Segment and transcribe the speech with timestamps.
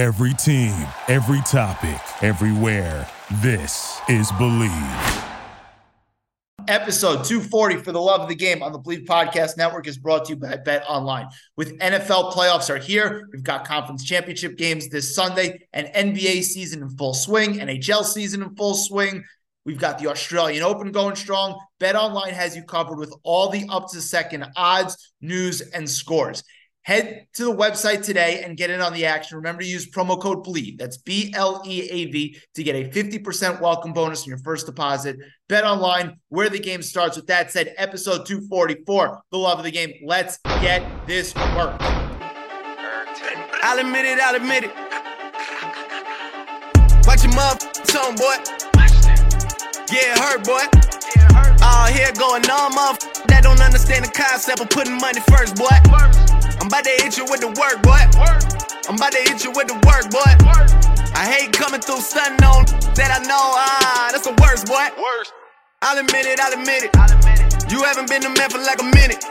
[0.00, 3.06] Every team, every topic, everywhere.
[3.42, 4.72] This is Believe.
[6.68, 10.24] Episode 240 for the love of the game on the Believe Podcast Network is brought
[10.24, 11.28] to you by Bet Online.
[11.58, 16.80] With NFL playoffs are here, we've got conference championship games this Sunday, and NBA season
[16.80, 19.22] in full swing, NHL season in full swing.
[19.66, 21.60] We've got the Australian Open going strong.
[21.78, 26.42] Bet Online has you covered with all the up to second odds, news, and scores.
[26.82, 29.36] Head to the website today and get in on the action.
[29.36, 30.78] Remember to use promo code BLEAV.
[30.78, 34.64] That's B L E A V to get a 50% welcome bonus on your first
[34.64, 35.16] deposit.
[35.46, 37.16] Bet online where the game starts.
[37.16, 39.92] With that said, episode 244, the love of the game.
[40.06, 41.76] Let's get this work.
[43.62, 44.70] I'll admit it, I'll admit it.
[47.06, 48.36] Watch your mouth, son, boy.
[49.92, 50.64] It hurt, boy.
[51.62, 56.29] All here going on, motherf- that don't understand the concept of putting money first, boy.
[56.60, 58.04] I'm about to hit you with the work, boy.
[58.84, 60.28] I'm about to hit you with the work, boy.
[61.16, 62.68] I hate coming through stunting on
[63.00, 64.92] that I know, ah, that's the worst, boy.
[65.80, 66.92] I'll admit it, I'll admit it.
[67.72, 69.24] You haven't been a man for like a minute.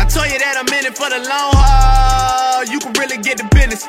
[0.00, 2.64] I told you that I'm in it for the long haul.
[2.64, 3.84] You can really get the business.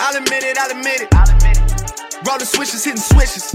[0.00, 1.12] I'll admit it, I'll admit it.
[2.24, 3.52] Rolling switches, hitting switches.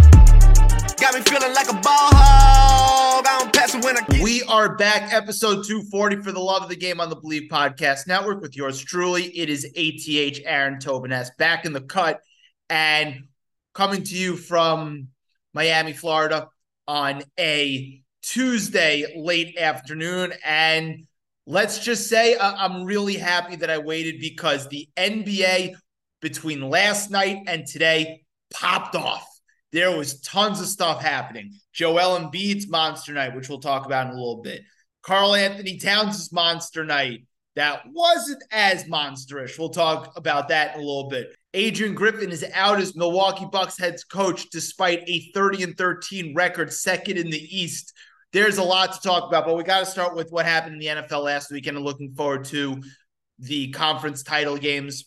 [1.04, 1.82] Got me feeling like a ball
[2.14, 3.28] hog.
[3.28, 6.64] I don't pass it when I get We are back, episode 240 for the love
[6.64, 9.26] of the game on the Believe Podcast Network with yours truly.
[9.38, 12.22] It is ATH Aaron Tobiness back in the cut
[12.70, 13.26] and
[13.74, 15.10] coming to you from
[15.54, 16.48] Miami, Florida
[16.88, 20.32] on a Tuesday late afternoon.
[20.46, 21.06] And
[21.46, 25.76] let's just say I- I'm really happy that I waited because the NBA
[26.22, 29.28] between last night and today popped off.
[29.74, 31.54] There was tons of stuff happening.
[31.74, 34.62] Joel Embiid's monster night, which we'll talk about in a little bit.
[35.02, 39.60] Karl-Anthony Towns' monster night that wasn't as monsterish.
[39.60, 41.36] We'll talk about that in a little bit.
[41.54, 46.72] Adrian Griffin is out as Milwaukee Bucks head coach despite a 30 and 13 record,
[46.72, 47.94] second in the East.
[48.32, 50.80] There's a lot to talk about, but we got to start with what happened in
[50.80, 52.82] the NFL last weekend and looking forward to
[53.38, 55.06] the conference title games.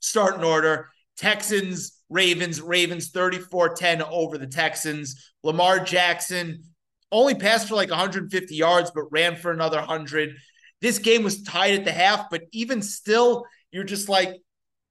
[0.00, 0.90] Start in order.
[1.16, 5.32] Texans, Ravens, Ravens 34 10 over the Texans.
[5.42, 6.62] Lamar Jackson
[7.10, 10.34] only passed for like 150 yards, but ran for another 100.
[10.80, 14.34] This game was tied at the half, but even still, you're just like,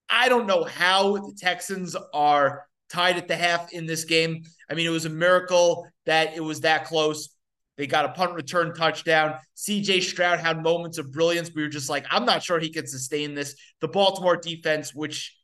[0.10, 4.44] I don't know how the Texans are tied at the half in this game.
[4.70, 7.30] I mean, it was a miracle that it was that close.
[7.78, 9.36] They got a punt return touchdown.
[9.56, 11.52] CJ Stroud had moments of brilliance.
[11.54, 13.56] We were just like, I'm not sure he can sustain this.
[13.82, 15.36] The Baltimore defense, which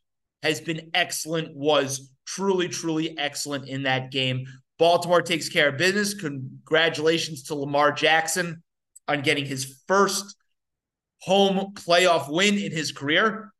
[0.44, 4.46] has been excellent, was truly, truly excellent in that game.
[4.78, 6.14] Baltimore takes care of business.
[6.14, 8.62] Congratulations to Lamar Jackson
[9.08, 10.36] on getting his first
[11.20, 13.52] home playoff win in his career.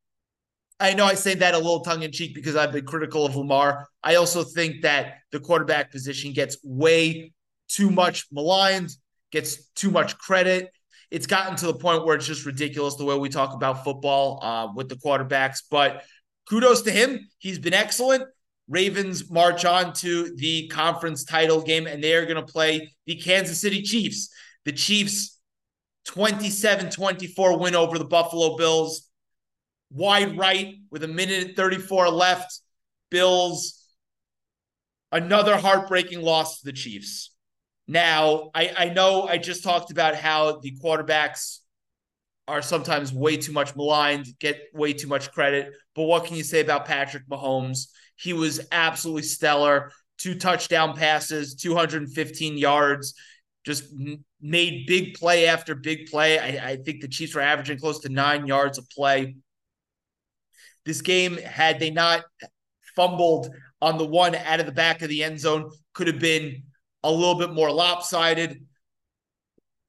[0.79, 3.37] I know I say that a little tongue in cheek because I've been critical of
[3.37, 3.89] Lamar.
[4.03, 7.33] I also think that the quarterback position gets way
[7.69, 8.91] too much maligned,
[9.33, 10.71] gets too much credit.
[11.11, 14.41] It's gotten to the point where it's just ridiculous the way we talk about football
[14.43, 15.61] uh, with the quarterbacks.
[15.71, 16.03] But
[16.49, 17.29] kudos to him.
[17.39, 18.25] He's been excellent.
[18.69, 23.17] Ravens march on to the conference title game, and they are going to play the
[23.17, 24.31] Kansas City Chiefs.
[24.65, 25.39] The Chiefs
[26.07, 29.09] 27 24 win over the Buffalo Bills.
[29.91, 32.61] Wide right with a minute and 34 left.
[33.11, 33.85] Bills,
[35.13, 37.31] another heartbreaking loss to the Chiefs.
[37.87, 41.59] Now, I, I know I just talked about how the quarterbacks
[42.47, 45.73] are sometimes way too much maligned, get way too much credit.
[45.95, 47.89] But what can you say about Patrick Mahomes?
[48.17, 49.91] He was absolutely stellar.
[50.19, 53.15] Two touchdown passes, 215 yards,
[53.65, 53.85] just
[54.41, 56.39] made big play after big play.
[56.39, 59.37] I, I think the Chiefs were averaging close to nine yards a play.
[60.85, 62.25] This game, had they not
[62.95, 63.51] fumbled
[63.81, 66.63] on the one out of the back of the end zone, could have been
[67.03, 68.67] a little bit more lopsided.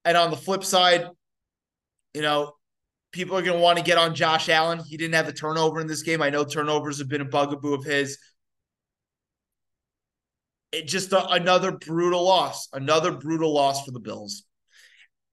[0.05, 1.07] And on the flip side,
[2.15, 2.53] you know,
[3.11, 4.79] people are going to want to get on Josh Allen.
[4.79, 6.21] He didn't have a turnover in this game.
[6.21, 8.17] I know turnovers have been a bugaboo of his.
[10.71, 14.43] It just a, another brutal loss, another brutal loss for the Bills.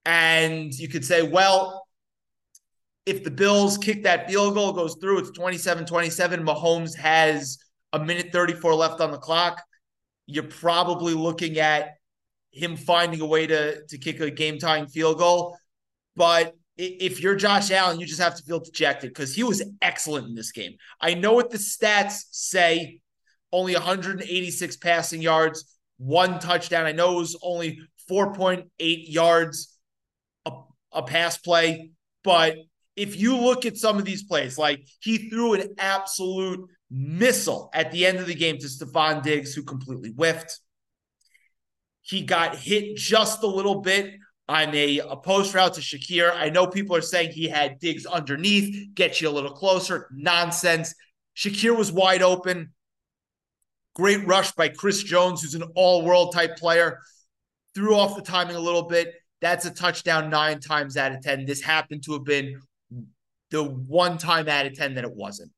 [0.04, 1.86] And you could say, well,
[3.06, 6.44] if the Bills kick that field goal, goes through, it's 27 27.
[6.44, 7.58] Mahomes has
[7.92, 9.62] a minute 34 left on the clock.
[10.26, 11.90] You're probably looking at
[12.50, 15.56] him finding a way to, to kick a game tying field goal.
[16.16, 20.26] But if you're Josh Allen, you just have to feel dejected because he was excellent
[20.28, 20.72] in this game.
[21.00, 23.00] I know what the stats say
[23.52, 26.86] only 186 passing yards, one touchdown.
[26.86, 27.80] I know it was only
[28.10, 29.78] 4.8 yards
[30.46, 30.52] a,
[30.92, 31.90] a pass play,
[32.24, 32.56] but
[32.96, 37.90] if you look at some of these plays, like he threw an absolute missile at
[37.90, 40.58] the end of the game to Stefon Diggs, who completely whiffed.
[42.02, 44.14] He got hit just a little bit
[44.48, 46.32] on a, a post route to Shakir.
[46.34, 50.08] I know people are saying he had Diggs underneath, get you a little closer.
[50.12, 50.94] Nonsense.
[51.36, 52.72] Shakir was wide open.
[53.94, 56.98] Great rush by Chris Jones, who's an all world type player.
[57.74, 59.14] Threw off the timing a little bit.
[59.40, 61.46] That's a touchdown nine times out of 10.
[61.46, 62.60] This happened to have been
[63.50, 65.52] the one time out of 10 that it wasn't.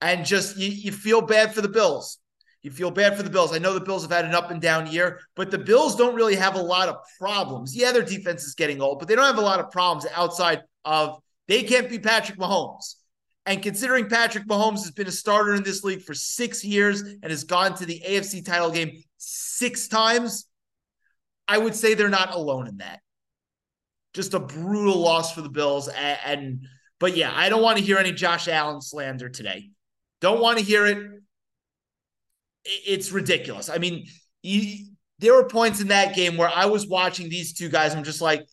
[0.00, 2.18] And just you, you feel bad for the Bills.
[2.66, 3.54] You feel bad for the Bills.
[3.54, 6.16] I know the Bills have had an up and down year, but the Bills don't
[6.16, 7.76] really have a lot of problems.
[7.76, 10.62] Yeah, their defense is getting old, but they don't have a lot of problems outside
[10.84, 12.96] of they can't be Patrick Mahomes.
[13.46, 17.30] And considering Patrick Mahomes has been a starter in this league for six years and
[17.30, 20.48] has gone to the AFC title game six times,
[21.46, 22.98] I would say they're not alone in that.
[24.12, 25.86] Just a brutal loss for the Bills.
[25.86, 26.66] And, and
[26.98, 29.70] but yeah, I don't want to hear any Josh Allen slander today.
[30.20, 31.15] Don't want to hear it
[32.66, 33.68] it's ridiculous.
[33.68, 34.06] I mean,
[34.42, 34.86] you,
[35.18, 37.94] there were points in that game where I was watching these two guys.
[37.94, 38.46] I'm just like,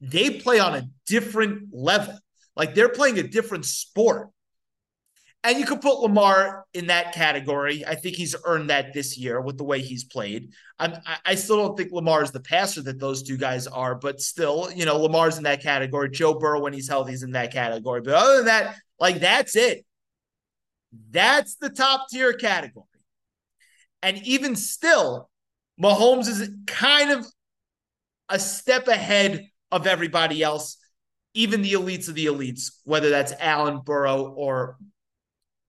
[0.00, 2.18] they play on a different level.
[2.54, 4.30] Like they're playing a different sport.
[5.44, 7.86] And you could put Lamar in that category.
[7.86, 10.50] I think he's earned that this year with the way he's played.
[10.78, 10.94] I'm,
[11.24, 14.68] I still don't think Lamar is the passer that those two guys are, but still,
[14.74, 16.10] you know, Lamar's in that category.
[16.10, 18.00] Joe Burrow, when he's healthy, is in that category.
[18.00, 19.84] But other than that, like that's it.
[21.10, 22.86] That's the top tier category.
[24.02, 25.30] And even still,
[25.82, 27.26] Mahomes is kind of
[28.28, 30.78] a step ahead of everybody else,
[31.34, 34.78] even the elites of the elites, whether that's Allen, Burrow, or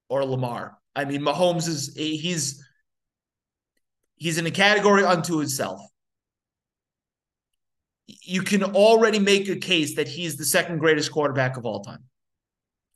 [0.10, 0.78] or Lamar.
[0.96, 2.64] I mean, Mahomes is he's
[4.16, 5.82] he's in a category unto himself.
[8.08, 12.04] You can already make a case that he's the second greatest quarterback of all time.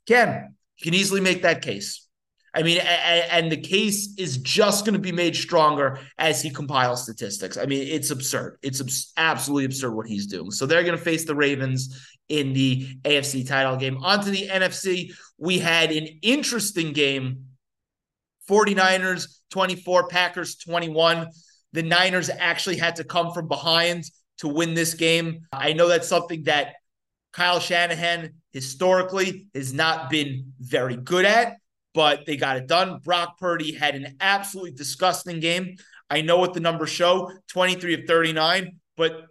[0.07, 2.07] Can you can easily make that case.
[2.53, 7.03] I mean, and the case is just going to be made stronger as he compiles
[7.03, 7.57] statistics.
[7.57, 8.57] I mean, it's absurd.
[8.61, 10.51] It's absolutely absurd what he's doing.
[10.51, 13.97] So they're going to face the Ravens in the AFC title game.
[14.03, 17.45] Onto the NFC, we had an interesting game
[18.49, 21.27] 49ers 24, Packers 21.
[21.71, 24.03] The Niners actually had to come from behind
[24.39, 25.47] to win this game.
[25.53, 26.73] I know that's something that
[27.31, 31.60] Kyle Shanahan historically has not been very good at
[31.93, 32.99] but they got it done.
[33.03, 35.75] Brock Purdy had an absolutely disgusting game.
[36.09, 39.23] I know what the numbers show 23 of 39, but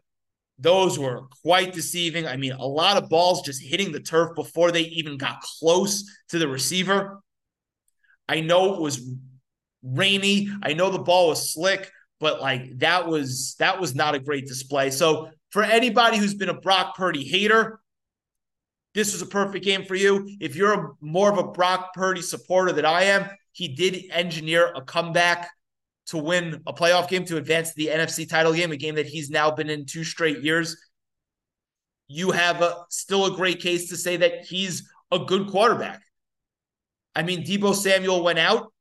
[0.58, 2.26] those were quite deceiving.
[2.26, 6.04] I mean, a lot of balls just hitting the turf before they even got close
[6.28, 7.20] to the receiver.
[8.28, 9.00] I know it was
[9.82, 10.50] rainy.
[10.62, 14.46] I know the ball was slick, but like that was that was not a great
[14.46, 14.90] display.
[14.90, 17.80] So for anybody who's been a Brock Purdy hater,
[18.94, 20.28] this was a perfect game for you.
[20.40, 24.72] If you're a, more of a Brock Purdy supporter than I am, he did engineer
[24.74, 25.48] a comeback
[26.06, 29.30] to win a playoff game to advance the NFC title game, a game that he's
[29.30, 30.76] now been in two straight years.
[32.08, 36.02] You have a, still a great case to say that he's a good quarterback.
[37.14, 38.72] I mean, Deebo Samuel went out,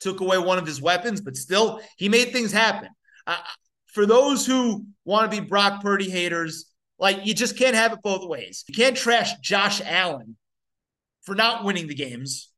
[0.00, 2.88] took away one of his weapons, but still, he made things happen.
[3.26, 3.36] Uh,
[3.86, 6.66] for those who want to be Brock Purdy haters,
[6.98, 8.64] like you just can't have it both ways.
[8.68, 10.36] You can't trash Josh Allen
[11.22, 12.50] for not winning the games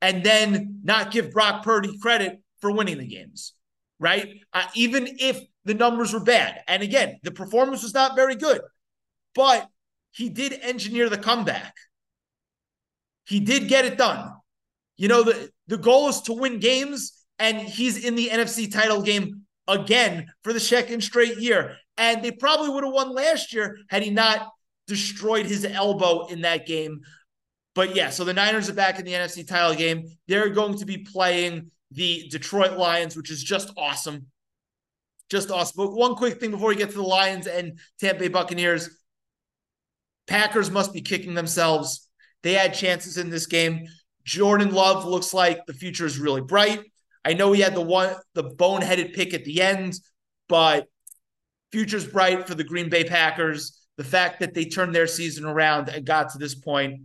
[0.00, 3.54] and then not give Brock Purdy credit for winning the games,
[3.98, 4.40] right?
[4.52, 6.60] Uh, even if the numbers were bad.
[6.68, 8.60] And again, the performance was not very good,
[9.34, 9.68] but
[10.12, 11.74] he did engineer the comeback.
[13.26, 14.32] He did get it done.
[14.96, 19.02] You know, the, the goal is to win games, and he's in the NFC title
[19.02, 21.76] game again for the second straight year.
[21.96, 24.50] And they probably would have won last year had he not
[24.86, 27.00] destroyed his elbow in that game.
[27.74, 30.04] But yeah, so the Niners are back in the NFC title game.
[30.28, 34.26] They're going to be playing the Detroit Lions, which is just awesome.
[35.30, 35.74] Just awesome.
[35.76, 38.90] But one quick thing before we get to the Lions and Tampa Bay Buccaneers
[40.26, 42.08] Packers must be kicking themselves.
[42.42, 43.86] They had chances in this game.
[44.24, 46.80] Jordan Love looks like the future is really bright.
[47.24, 49.98] I know he had the one the boneheaded pick at the end,
[50.48, 50.86] but
[51.72, 53.80] future's bright for the Green Bay Packers.
[53.96, 57.02] The fact that they turned their season around and got to this point,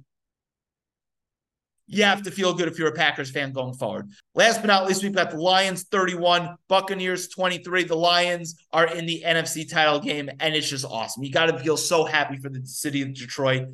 [1.88, 4.12] you have to feel good if you're a Packers fan going forward.
[4.36, 7.86] Last but not least, we've got the Lions 31, Buccaneers 23.
[7.86, 11.24] The Lions are in the NFC title game, and it's just awesome.
[11.24, 13.70] You got to feel so happy for the city of Detroit.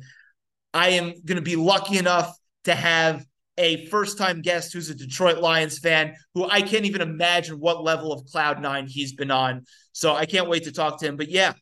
[0.72, 2.34] I am going to be lucky enough
[2.64, 3.24] to have
[3.58, 7.82] a first time guest who's a Detroit Lions fan who I can't even imagine what
[7.82, 9.64] level of cloud nine he's been on.
[9.92, 11.16] So I can't wait to talk to him.
[11.16, 11.54] But yeah,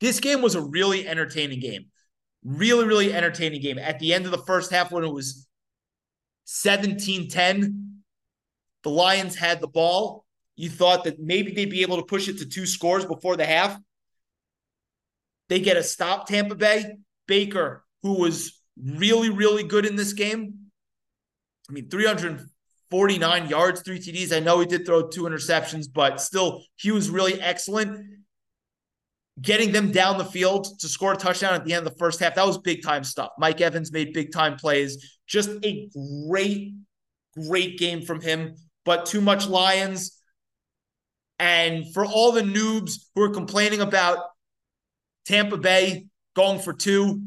[0.00, 1.86] This game was a really entertaining game.
[2.42, 3.78] Really, really entertaining game.
[3.78, 5.46] At the end of the first half, when it was
[6.44, 8.02] 17 10,
[8.82, 10.24] the Lions had the ball.
[10.56, 13.46] You thought that maybe they'd be able to push it to two scores before the
[13.46, 13.78] half.
[15.48, 16.96] They get a stop, Tampa Bay.
[17.26, 20.54] Baker, who was really, really good in this game.
[21.68, 24.34] I mean, 349 yards, three TDs.
[24.34, 28.06] I know he did throw two interceptions, but still, he was really excellent.
[29.40, 32.20] Getting them down the field to score a touchdown at the end of the first
[32.20, 33.30] half, that was big time stuff.
[33.38, 35.18] Mike Evans made big time plays.
[35.26, 35.88] Just a
[36.26, 36.74] great,
[37.34, 40.20] great game from him, but too much Lions.
[41.38, 44.18] And for all the noobs who are complaining about
[45.24, 47.22] Tampa Bay going for two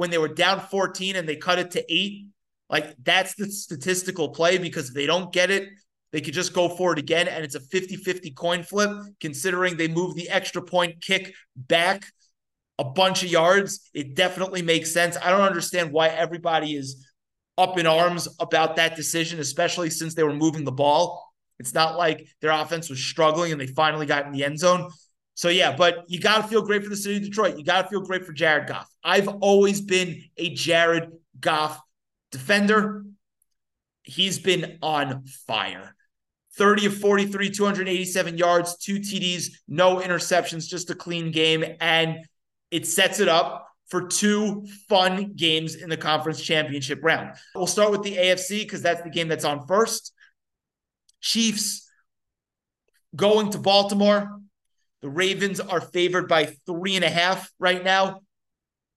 [0.00, 2.28] when they were down 14 and they cut it to eight,
[2.70, 5.68] like that's the statistical play because if they don't get it,
[6.10, 7.28] they could just go for it again.
[7.28, 8.88] And it's a 50 50 coin flip,
[9.20, 12.06] considering they move the extra point kick back
[12.78, 13.90] a bunch of yards.
[13.92, 15.18] It definitely makes sense.
[15.22, 17.06] I don't understand why everybody is
[17.58, 21.30] up in arms about that decision, especially since they were moving the ball.
[21.58, 24.88] It's not like their offense was struggling and they finally got in the end zone.
[25.40, 27.56] So yeah, but you got to feel great for the city of Detroit.
[27.56, 28.86] You got to feel great for Jared Goff.
[29.02, 31.80] I've always been a Jared Goff
[32.30, 33.06] defender.
[34.02, 35.96] He's been on fire.
[36.58, 41.64] 30 of 43, 287 yards, two TDs, no interceptions, just a clean game.
[41.80, 42.18] And
[42.70, 47.34] it sets it up for two fun games in the conference championship round.
[47.54, 50.12] We'll start with the AFC because that's the game that's on first.
[51.22, 51.90] Chiefs
[53.16, 54.40] going to Baltimore.
[55.02, 58.20] The Ravens are favored by three and a half right now.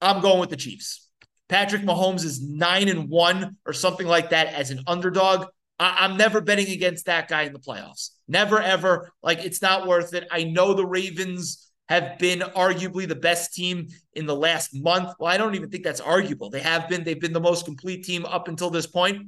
[0.02, 1.10] I'm going with the Chiefs.
[1.48, 5.48] Patrick Mahomes is nine and one or something like that as an underdog.
[5.80, 8.10] I- am never betting against that guy in the playoffs.
[8.28, 9.12] Never, ever.
[9.22, 10.28] Like, it's not worth it.
[10.32, 15.14] I know the Ravens have been arguably the best team in the last month.
[15.20, 16.50] Well, I don't even think that's arguable.
[16.50, 17.04] They have been.
[17.04, 19.28] They've been the most complete team up until this point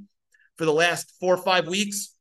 [0.58, 2.14] for the last four or five weeks.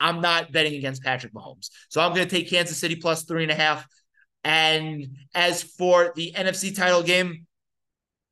[0.00, 1.70] I'm not betting against Patrick Mahomes.
[1.88, 3.86] So I'm going to take Kansas City plus three and a half.
[4.44, 7.46] And as for the NFC title game,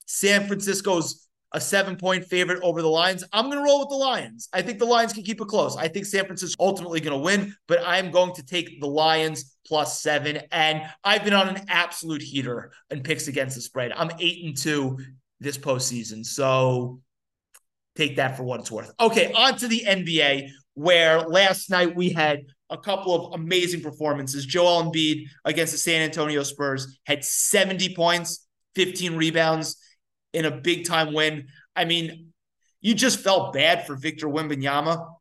[0.06, 3.24] San Francisco's a seven point favorite over the Lions.
[3.32, 4.48] I'm going to roll with the Lions.
[4.52, 5.76] I think the Lions can keep it close.
[5.76, 9.56] I think San Francisco ultimately going to win, but I'm going to take the Lions
[9.66, 10.40] plus seven.
[10.52, 13.92] And I've been on an absolute heater in picks against the spread.
[13.92, 14.98] I'm eight and two
[15.40, 16.24] this postseason.
[16.24, 17.00] So
[17.96, 18.92] take that for what it's worth.
[19.00, 24.44] Okay, on to the NBA, where last night we had a couple of amazing performances.
[24.44, 29.76] Joel Embiid against the San Antonio Spurs had 70 points, 15 rebounds
[30.32, 31.46] in a big time win.
[31.74, 32.32] I mean,
[32.82, 35.14] you just felt bad for Victor Wembanyama.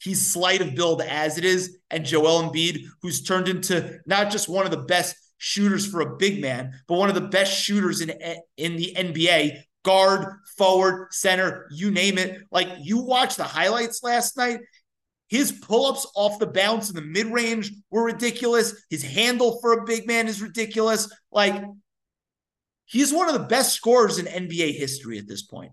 [0.00, 4.48] He's slight of build as it is, and Joel Embiid, who's turned into not just
[4.48, 8.00] one of the best shooters for a big man, but one of the best shooters
[8.00, 8.10] in
[8.56, 12.42] in the NBA, guard, forward, center, you name it.
[12.50, 14.60] Like you watched the highlights last night.
[15.28, 18.74] His pull-ups off the bounce in the mid-range were ridiculous.
[18.88, 21.10] His handle for a big man is ridiculous.
[21.30, 21.62] Like
[22.88, 25.72] He's one of the best scorers in NBA history at this point.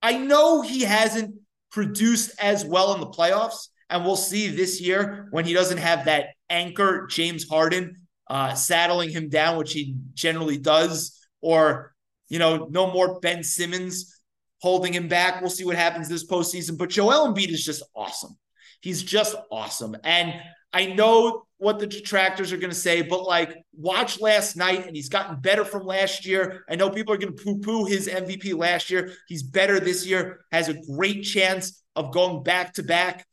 [0.00, 1.34] I know he hasn't
[1.72, 6.04] produced as well in the playoffs, and we'll see this year when he doesn't have
[6.04, 11.94] that anchor, James Harden, uh, saddling him down, which he generally does, or
[12.28, 14.20] you know, no more Ben Simmons
[14.60, 15.40] holding him back.
[15.40, 16.76] We'll see what happens this postseason.
[16.76, 18.36] But Joel Embiid is just awesome.
[18.80, 19.96] He's just awesome.
[20.02, 20.34] And
[20.72, 24.94] I know what the detractors are going to say, but like watch last night and
[24.94, 26.64] he's gotten better from last year.
[26.68, 29.12] I know people are going to poo poo his MVP last year.
[29.26, 33.26] He's better this year, has a great chance of going back to back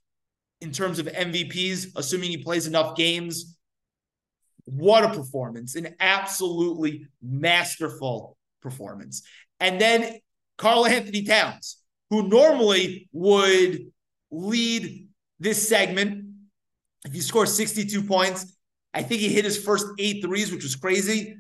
[0.62, 3.57] in terms of MVPs, assuming he plays enough games.
[4.65, 5.75] What a performance!
[5.75, 9.24] An absolutely masterful performance.
[9.60, 10.20] And then
[10.58, 11.77] Karl-Anthony Towns,
[12.10, 13.91] who normally would
[14.32, 15.08] lead
[15.39, 16.25] this segment
[17.05, 18.55] If he scored 62 points.
[18.93, 21.36] I think he hit his first eight threes, which was crazy.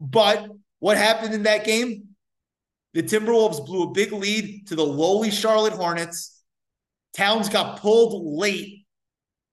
[0.00, 0.48] But
[0.80, 2.08] what happened in that game?
[2.92, 6.42] The Timberwolves blew a big lead to the lowly Charlotte Hornets.
[7.14, 8.86] Towns got pulled late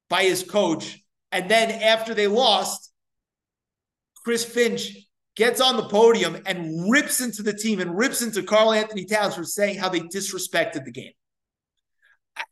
[0.09, 1.03] by his coach.
[1.31, 2.91] And then after they lost,
[4.23, 9.05] Chris Finch gets on the podium and rips into the team and rips into Karl-Anthony
[9.05, 11.13] Towns for saying how they disrespected the game.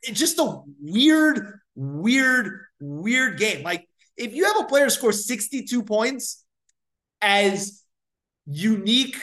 [0.03, 3.63] It's just a weird weird, weird game.
[3.63, 6.43] Like if you have a player score 62 points
[7.21, 7.83] as
[8.45, 9.17] unique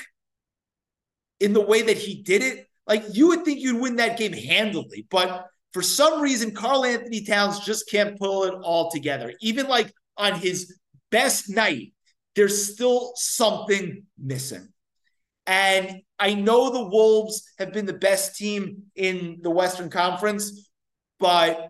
[1.39, 4.33] in the way that he did it, like you would think you'd win that game
[4.33, 5.07] handily.
[5.11, 5.47] But
[5.77, 9.35] for some reason, Karl-Anthony Towns just can't pull it all together.
[9.43, 10.75] Even like on his
[11.11, 11.93] best night,
[12.35, 14.69] there's still something missing.
[15.47, 20.71] And I know the Wolves have been the best team in the Western Conference,
[21.21, 21.69] but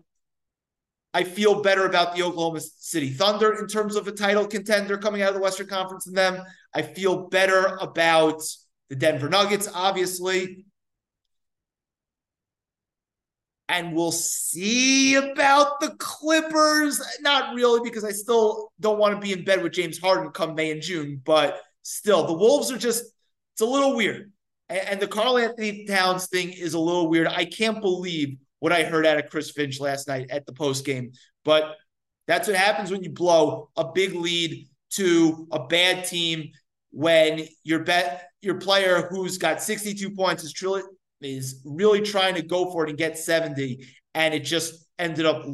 [1.13, 5.21] I feel better about the Oklahoma City Thunder in terms of a title contender coming
[5.21, 6.41] out of the Western Conference than them.
[6.73, 8.41] I feel better about
[8.87, 10.63] the Denver Nuggets, obviously.
[13.69, 17.01] And we'll see about the Clippers.
[17.21, 20.55] Not really, because I still don't want to be in bed with James Harden come
[20.55, 21.21] May and June.
[21.23, 23.03] But still, the Wolves are just,
[23.53, 24.31] it's a little weird.
[24.69, 27.27] And the Karl-Anthony Towns thing is a little weird.
[27.27, 30.85] I can't believe what I heard out of Chris Finch last night at the post
[30.85, 31.11] game.
[31.45, 31.75] But
[32.27, 36.51] that's what happens when you blow a big lead to a bad team
[36.91, 40.81] when your bet your player who's got 62 points is truly
[41.21, 45.45] is really trying to go for it and get 70 and it just ended up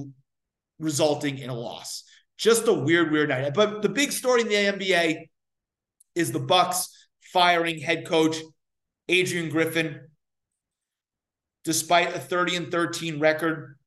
[0.79, 2.03] resulting in a loss.
[2.37, 3.53] Just a weird weird night.
[3.53, 5.29] But the big story in the NBA
[6.15, 6.89] is the Bucks
[7.31, 8.37] firing head coach
[9.09, 9.99] Adrian Griffin
[11.63, 13.77] despite a 30 and 13 record.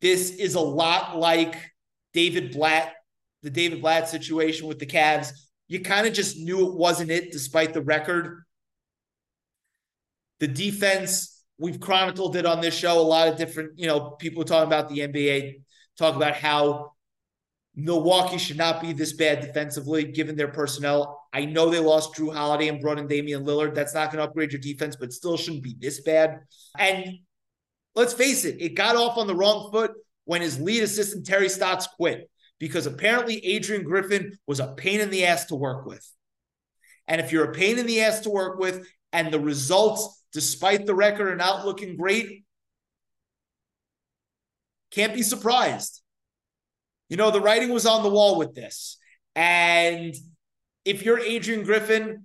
[0.00, 1.56] This is a lot like
[2.12, 2.92] David Blatt,
[3.42, 5.30] the David Blatt situation with the Cavs.
[5.68, 8.44] You kind of just knew it wasn't it despite the record.
[10.40, 12.98] The defense, we've chronicled it on this show.
[12.98, 15.62] A lot of different, you know, people talking about the NBA,
[15.98, 16.92] talk about how
[17.74, 21.22] Milwaukee should not be this bad defensively given their personnel.
[21.32, 23.74] I know they lost Jrue Holiday and brought in Damian Lillard.
[23.74, 26.40] That's not going to upgrade your defense, but still shouldn't be this bad.
[26.78, 27.18] And
[27.94, 29.92] let's face it, it got off on the wrong foot
[30.24, 35.10] when his lead assistant Terry Stotts quit because apparently Adrian Griffin was a pain in
[35.10, 36.10] the ass to work with.
[37.06, 40.86] And if you're a pain in the ass to work with and the results, despite
[40.86, 42.44] the record, are not looking great,
[44.90, 46.02] can't be surprised.
[47.08, 48.98] You know, the writing was on the wall with this.
[49.34, 50.14] And
[50.84, 52.24] if you're Adrian Griffin,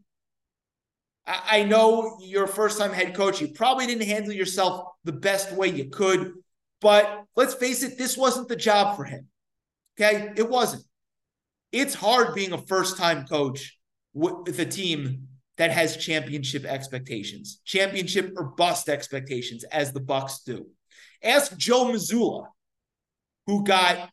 [1.26, 3.42] I know you're a first time head coach.
[3.42, 6.34] You probably didn't handle yourself the best way you could.
[6.82, 9.28] But let's face it, this wasn't the job for him.
[10.00, 10.34] Okay.
[10.36, 10.84] It wasn't.
[11.72, 13.78] It's hard being a first time coach
[14.14, 15.28] with a team
[15.62, 20.66] that has championship expectations, championship or bust expectations, as the Bucks do.
[21.24, 22.48] Ask Joe Mazzulla,
[23.46, 24.10] who got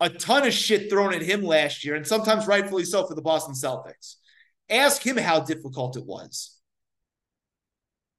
[0.00, 3.22] a ton of shit thrown at him last year, and sometimes rightfully so for the
[3.22, 4.16] Boston Celtics.
[4.68, 6.58] Ask him how difficult it was.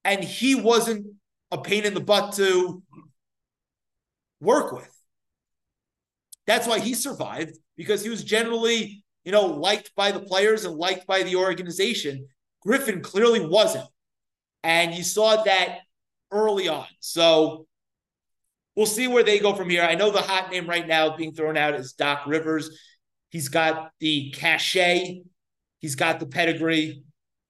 [0.03, 1.05] And he wasn't
[1.51, 2.81] a pain in the butt to
[4.41, 4.89] work with.
[6.47, 10.75] That's why he survived because he was generally, you know, liked by the players and
[10.75, 12.29] liked by the organization.
[12.65, 13.87] Griffin clearly wasn't.
[14.63, 15.79] And you saw that
[16.31, 16.85] early on.
[16.99, 17.67] So
[18.75, 19.83] we'll see where they go from here.
[19.83, 22.77] I know the hot name right now being thrown out is Doc Rivers.
[23.29, 25.23] He's got the cachet,
[25.79, 27.03] he's got the pedigree.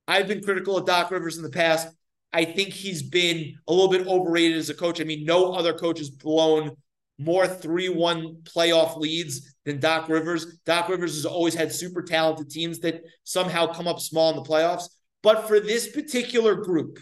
[0.07, 1.87] I've been critical of Doc Rivers in the past.
[2.33, 4.99] I think he's been a little bit overrated as a coach.
[4.99, 6.75] I mean, no other coach has blown
[7.19, 10.57] more 3 1 playoff leads than Doc Rivers.
[10.65, 14.49] Doc Rivers has always had super talented teams that somehow come up small in the
[14.49, 14.89] playoffs.
[15.23, 16.99] But for this particular group,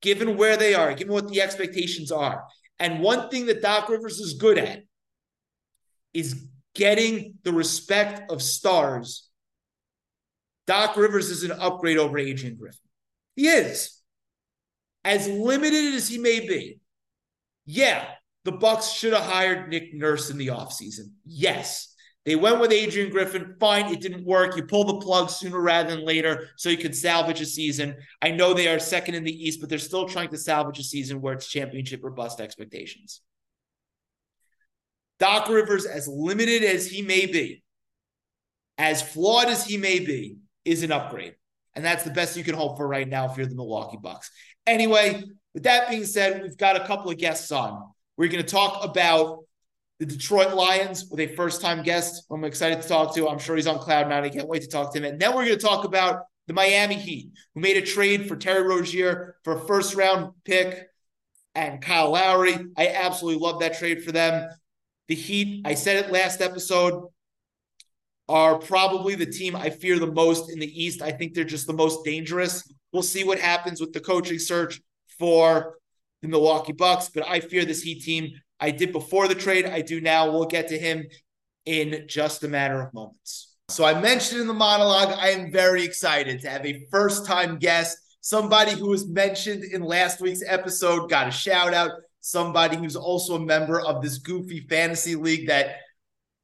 [0.00, 2.44] given where they are, given what the expectations are,
[2.78, 4.80] and one thing that Doc Rivers is good at
[6.14, 9.28] is getting the respect of stars.
[10.66, 12.78] Doc Rivers is an upgrade over Adrian Griffin.
[13.36, 13.94] He is.
[15.04, 16.80] As limited as he may be.
[17.66, 18.06] Yeah,
[18.44, 21.10] the Bucks should have hired Nick Nurse in the offseason.
[21.26, 21.94] Yes.
[22.28, 23.56] They went with Adrian Griffin.
[23.58, 24.54] Fine, it didn't work.
[24.54, 27.96] You pull the plug sooner rather than later so you can salvage a season.
[28.20, 30.82] I know they are second in the East, but they're still trying to salvage a
[30.82, 33.22] season where it's championship or bust expectations.
[35.18, 37.62] Doc Rivers, as limited as he may be,
[38.76, 40.36] as flawed as he may be,
[40.66, 41.34] is an upgrade.
[41.74, 44.30] And that's the best you can hope for right now if you're the Milwaukee Bucks.
[44.66, 45.22] Anyway,
[45.54, 47.90] with that being said, we've got a couple of guests on.
[48.18, 49.44] We're going to talk about
[49.98, 53.28] the Detroit Lions with a first time guest I'm excited to talk to.
[53.28, 54.24] I'm sure he's on cloud nine.
[54.24, 55.04] I can't wait to talk to him.
[55.04, 58.36] And then we're going to talk about the Miami Heat, who made a trade for
[58.36, 60.86] Terry Rozier for a first round pick
[61.54, 62.56] and Kyle Lowry.
[62.76, 64.48] I absolutely love that trade for them.
[65.08, 67.08] The Heat, I said it last episode,
[68.28, 71.02] are probably the team I fear the most in the East.
[71.02, 72.62] I think they're just the most dangerous.
[72.92, 74.80] We'll see what happens with the coaching search
[75.18, 75.78] for
[76.22, 79.66] the Milwaukee Bucks, but I fear this Heat team I did before the trade.
[79.66, 80.30] I do now.
[80.30, 81.06] We'll get to him
[81.64, 83.54] in just a matter of moments.
[83.68, 87.58] So I mentioned in the monologue, I am very excited to have a first time
[87.58, 91.90] guest, somebody who was mentioned in last week's episode, got a shout out.
[92.20, 95.76] somebody who's also a member of this goofy fantasy league that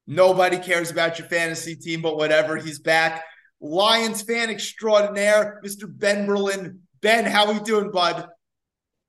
[0.06, 2.56] nobody cares about your fantasy team, but whatever.
[2.56, 3.24] He's back.
[3.60, 5.84] Lions fan extraordinaire, Mr.
[5.88, 6.80] Ben Berlin.
[7.00, 8.28] Ben, how are we doing, bud?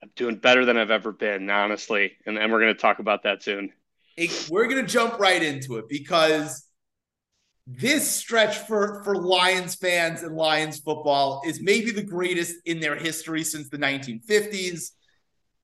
[0.05, 2.13] I'm doing better than I've ever been, honestly.
[2.25, 3.71] And, and we're going to talk about that soon.
[4.17, 6.67] It, we're going to jump right into it because
[7.65, 12.95] this stretch for, for Lions fans and Lions football is maybe the greatest in their
[12.95, 14.91] history since the 1950s.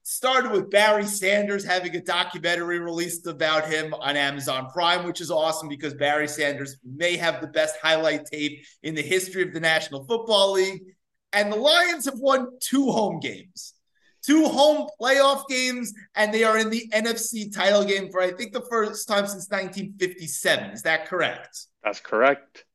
[0.03, 5.29] Started with Barry Sanders having a documentary released about him on Amazon Prime, which is
[5.29, 9.59] awesome because Barry Sanders may have the best highlight tape in the history of the
[9.59, 10.81] National Football League.
[11.33, 13.75] And the Lions have won two home games
[14.25, 18.53] two home playoff games, and they are in the NFC title game for I think
[18.53, 20.71] the first time since 1957.
[20.71, 21.67] Is that correct?
[21.83, 22.65] That's correct.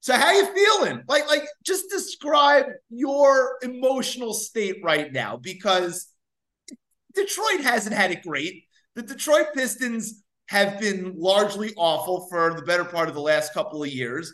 [0.00, 1.02] So how you feeling?
[1.08, 6.08] Like, like just describe your emotional state right now because
[7.14, 8.64] Detroit hasn't had it great.
[8.96, 13.82] The Detroit Pistons have been largely awful for the better part of the last couple
[13.82, 14.30] of years.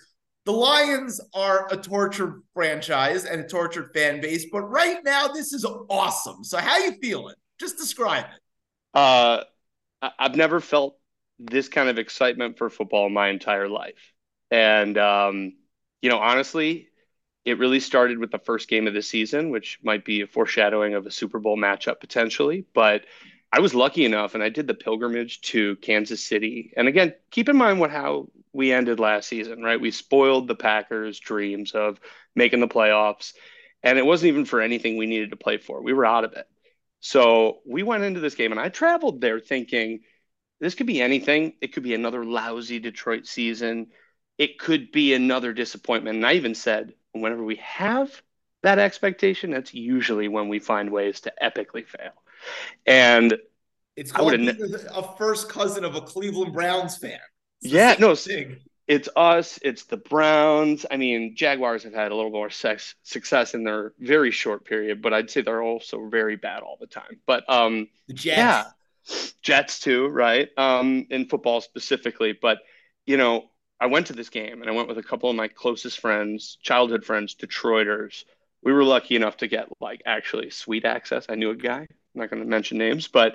[0.46, 5.52] The Lions are a tortured franchise and a tortured fan base, but right now this
[5.52, 6.44] is awesome.
[6.44, 7.34] So how you feeling?
[7.58, 8.98] Just describe it.
[8.98, 9.44] Uh,
[10.18, 10.96] I've never felt
[11.38, 14.12] this kind of excitement for football my entire life,
[14.50, 15.52] and um,
[16.02, 16.88] you know, honestly,
[17.44, 20.94] it really started with the first game of the season, which might be a foreshadowing
[20.94, 22.64] of a Super Bowl matchup potentially.
[22.74, 23.04] But
[23.52, 26.72] I was lucky enough, and I did the pilgrimage to Kansas City.
[26.76, 29.80] And again, keep in mind what how we ended last season, right?
[29.80, 32.00] We spoiled the Packers' dreams of
[32.34, 33.32] making the playoffs,
[33.82, 35.82] and it wasn't even for anything we needed to play for.
[35.82, 36.46] We were out of it.
[37.00, 40.00] So we went into this game, and I traveled there thinking
[40.60, 41.54] this could be anything.
[41.60, 43.88] It could be another lousy Detroit season.
[44.36, 46.16] It could be another disappointment.
[46.16, 48.22] And I even said, whenever we have
[48.62, 52.12] that expectation, that's usually when we find ways to epically fail.
[52.86, 53.38] And
[53.96, 57.18] it's a first cousin of a Cleveland Browns fan.
[57.62, 58.58] It's yeah, no, thing.
[58.86, 60.86] it's us, it's the Browns.
[60.90, 65.02] I mean, Jaguars have had a little more sex, success in their very short period,
[65.02, 67.20] but I'd say they're also very bad all the time.
[67.26, 68.36] But um, the Jets.
[68.36, 68.64] yeah,
[69.42, 70.48] Jets too, right?
[70.56, 72.58] Um, in football specifically, but
[73.06, 75.48] you know, I went to this game and I went with a couple of my
[75.48, 78.24] closest friends, childhood friends, Detroiters.
[78.62, 81.26] We were lucky enough to get like actually sweet access.
[81.28, 81.80] I knew a guy.
[81.80, 83.34] I'm not going to mention names, but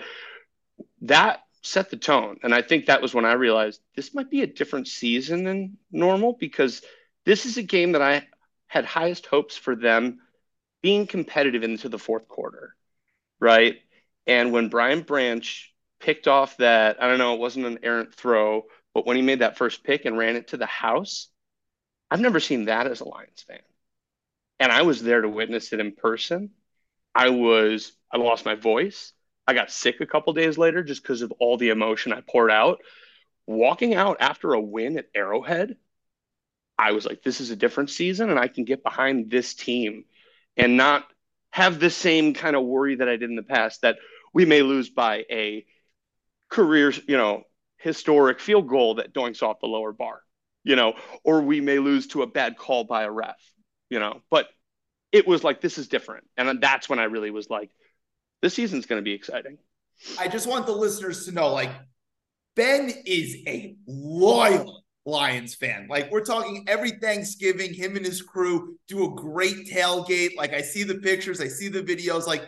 [1.01, 2.37] that set the tone.
[2.43, 5.77] And I think that was when I realized this might be a different season than
[5.91, 6.81] normal because
[7.25, 8.27] this is a game that I
[8.67, 10.19] had highest hopes for them
[10.81, 12.75] being competitive into the fourth quarter,
[13.39, 13.77] right?
[14.27, 18.65] And when Brian Branch picked off that, I don't know, it wasn't an errant throw,
[18.93, 21.29] but when he made that first pick and ran it to the house,
[22.11, 23.59] I've never seen that as a Lions fan.
[24.59, 26.51] And I was there to witness it in person.
[27.13, 29.13] I was, I lost my voice.
[29.47, 32.51] I got sick a couple days later just because of all the emotion I poured
[32.51, 32.81] out.
[33.47, 35.77] Walking out after a win at Arrowhead,
[36.77, 40.05] I was like, this is a different season, and I can get behind this team
[40.57, 41.05] and not
[41.51, 43.97] have the same kind of worry that I did in the past that
[44.33, 45.65] we may lose by a
[46.49, 47.43] career, you know,
[47.77, 50.21] historic field goal that doinks off the lower bar,
[50.63, 53.39] you know, or we may lose to a bad call by a ref,
[53.89, 54.21] you know.
[54.29, 54.47] But
[55.11, 56.25] it was like, this is different.
[56.35, 57.71] And that's when I really was like,
[58.41, 59.57] this season's going to be exciting.
[60.19, 61.71] I just want the listeners to know like
[62.55, 65.87] Ben is a loyal Lions fan.
[65.89, 70.35] Like we're talking every Thanksgiving, him and his crew do a great tailgate.
[70.35, 72.27] Like I see the pictures, I see the videos.
[72.27, 72.43] Like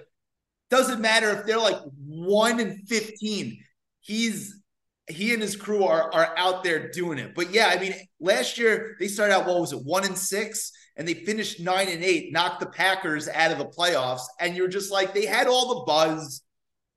[0.69, 3.63] doesn't matter if they're like one and fifteen.
[4.01, 4.61] He's
[5.07, 7.35] he and his crew are are out there doing it.
[7.35, 10.71] But yeah, I mean, last year they started out what was it, one and six,
[10.97, 14.23] and they finished nine and eight, knocked the Packers out of the playoffs.
[14.39, 16.41] And you're just like, they had all the buzz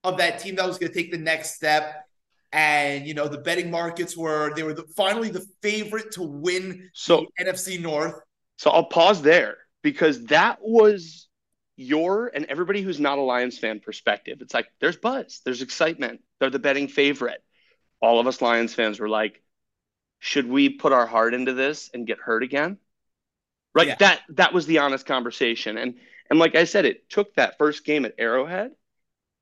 [0.02, 2.06] of that team that was going to take the next step.
[2.52, 6.90] And you know, the betting markets were they were the, finally the favorite to win
[6.94, 8.14] so, NFC North.
[8.56, 11.28] So I'll pause there because that was
[11.76, 14.38] your and everybody who's not a Lions fan perspective.
[14.40, 16.22] It's like there's buzz, there's excitement.
[16.40, 17.42] They're the betting favorite.
[18.00, 19.42] All of us Lions fans were like,
[20.18, 22.78] should we put our heart into this and get hurt again?
[23.74, 23.96] Right yeah.
[23.98, 25.94] that that was the honest conversation and
[26.30, 28.72] and like i said it took that first game at arrowhead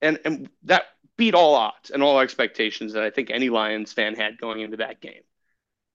[0.02, 0.84] and and that
[1.16, 4.76] beat all odds and all expectations that i think any lions fan had going into
[4.76, 5.22] that game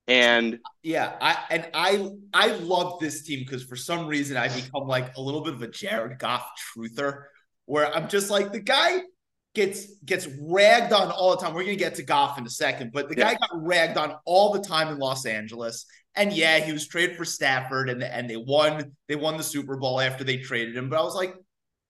[0.08, 4.88] and yeah i and i i love this team because for some reason i become
[4.88, 7.24] like a little bit of a jared goff truther
[7.66, 9.00] where i'm just like the guy
[9.54, 11.54] gets gets ragged on all the time.
[11.54, 13.34] We're gonna get to Goff in a second, but the yeah.
[13.34, 15.86] guy got ragged on all the time in Los Angeles.
[16.16, 19.78] And yeah, he was traded for Stafford, and and they won they won the Super
[19.78, 20.90] Bowl after they traded him.
[20.90, 21.36] But I was like,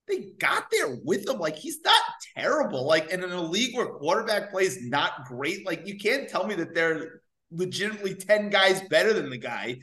[0.08, 1.38] they got there with him.
[1.38, 2.02] Like he's not
[2.36, 2.86] terrible.
[2.86, 6.46] Like and in a league where quarterback play is not great, like you can't tell
[6.46, 9.78] me that they're legitimately 10 guys better than the guy,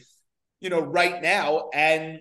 [0.59, 1.69] you know, right now.
[1.73, 2.19] And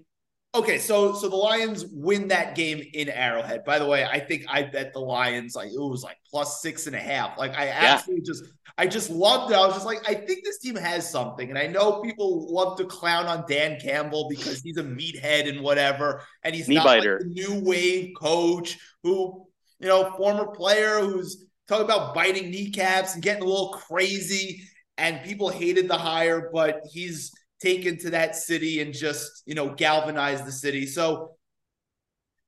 [0.55, 3.65] okay, so so the Lions win that game in Arrowhead.
[3.65, 6.87] By the way, I think I bet the Lions like it was like plus six
[6.87, 7.39] and a half.
[7.39, 8.33] Like I absolutely yeah.
[8.33, 8.45] just
[8.79, 9.57] I just loved it.
[9.57, 11.51] I was just like, I think this team has something.
[11.51, 15.61] And I know people love to clown on Dan Campbell because he's a meathead and
[15.61, 19.47] whatever, and he's Knee not like the new wave coach who,
[19.81, 24.63] you know, former player who's talking about biting kneecaps and getting a little crazy
[24.97, 29.69] and people hated the hire, but he's taken to that city and just, you know,
[29.75, 30.87] galvanized the city.
[30.87, 31.37] So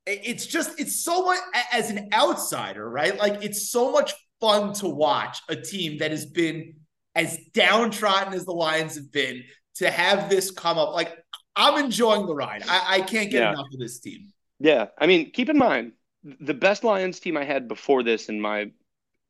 [0.06, 1.38] it's just, it's so much
[1.72, 3.16] as an outsider, right?
[3.16, 6.74] Like it's so much fun to watch a team that has been
[7.14, 9.44] as downtrodden as the Lions have been
[9.76, 10.94] to have this come up.
[10.94, 11.16] Like
[11.54, 12.62] I'm enjoying the ride.
[12.68, 13.52] I, I can't get yeah.
[13.52, 14.32] enough of this team.
[14.58, 14.86] Yeah.
[14.98, 15.92] I mean, keep in mind
[16.24, 18.70] the best Lions team I had before this in my,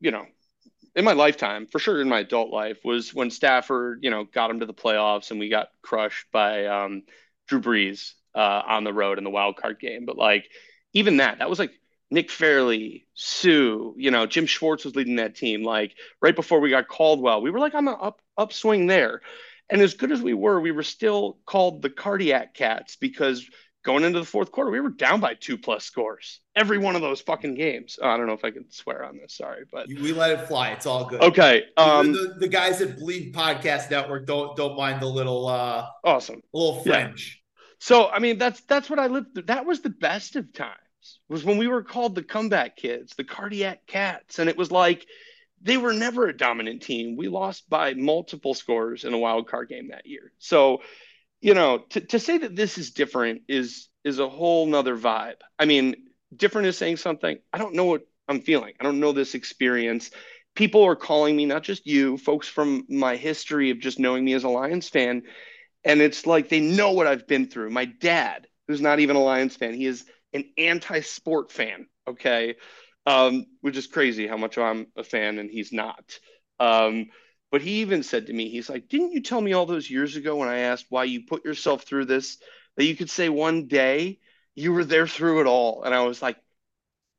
[0.00, 0.26] you know,
[0.94, 4.50] in my lifetime, for sure in my adult life, was when Stafford, you know, got
[4.50, 7.02] him to the playoffs and we got crushed by um,
[7.46, 10.04] Drew Brees uh, on the road in the wild card game.
[10.04, 10.48] But like
[10.92, 11.72] even that, that was like
[12.10, 15.62] Nick Fairley, Suh, you know, Jim Schwartz was leading that team.
[15.62, 19.22] Like right before we got Caldwell, we were like on the up upswing there.
[19.70, 23.48] And as good as we were, we were still called the cardiac cats because
[23.82, 27.02] going into the fourth quarter, we were down by two plus scores every one of
[27.02, 27.98] those fucking games.
[28.00, 29.34] Oh, I don't know if I can swear on this.
[29.34, 30.70] Sorry, but we let it fly.
[30.70, 31.22] It's all good.
[31.22, 31.64] Okay.
[31.76, 36.42] Um, the, the, guys at Bleed Podcast Network don't don't mind the little uh awesome
[36.52, 37.40] little French.
[37.40, 37.64] Yeah.
[37.78, 39.46] So I mean that's that's what I lived.
[39.46, 40.78] That was the best of times.
[41.28, 45.06] Was when we were called the comeback kids, the cardiac cats, and it was like
[45.60, 47.16] they were never a dominant team.
[47.16, 50.32] We lost by multiple scores in a wild card game that year.
[50.38, 50.82] So
[51.42, 55.40] you know, to, to say that this is different is is a whole nother vibe.
[55.58, 55.96] I mean,
[56.34, 57.38] different is saying something.
[57.52, 58.74] I don't know what I'm feeling.
[58.80, 60.10] I don't know this experience.
[60.54, 64.34] People are calling me, not just you, folks from my history of just knowing me
[64.34, 65.22] as a Lions fan.
[65.84, 67.70] And it's like they know what I've been through.
[67.70, 71.86] My dad, who's not even a Lions fan, he is an anti sport fan.
[72.06, 72.54] Okay.
[73.04, 76.04] Um, which is crazy how much I'm a fan and he's not.
[76.60, 77.06] Um,
[77.52, 80.16] but he even said to me, he's like, Didn't you tell me all those years
[80.16, 82.38] ago when I asked why you put yourself through this
[82.76, 84.18] that you could say one day
[84.54, 85.82] you were there through it all?
[85.84, 86.38] And I was like,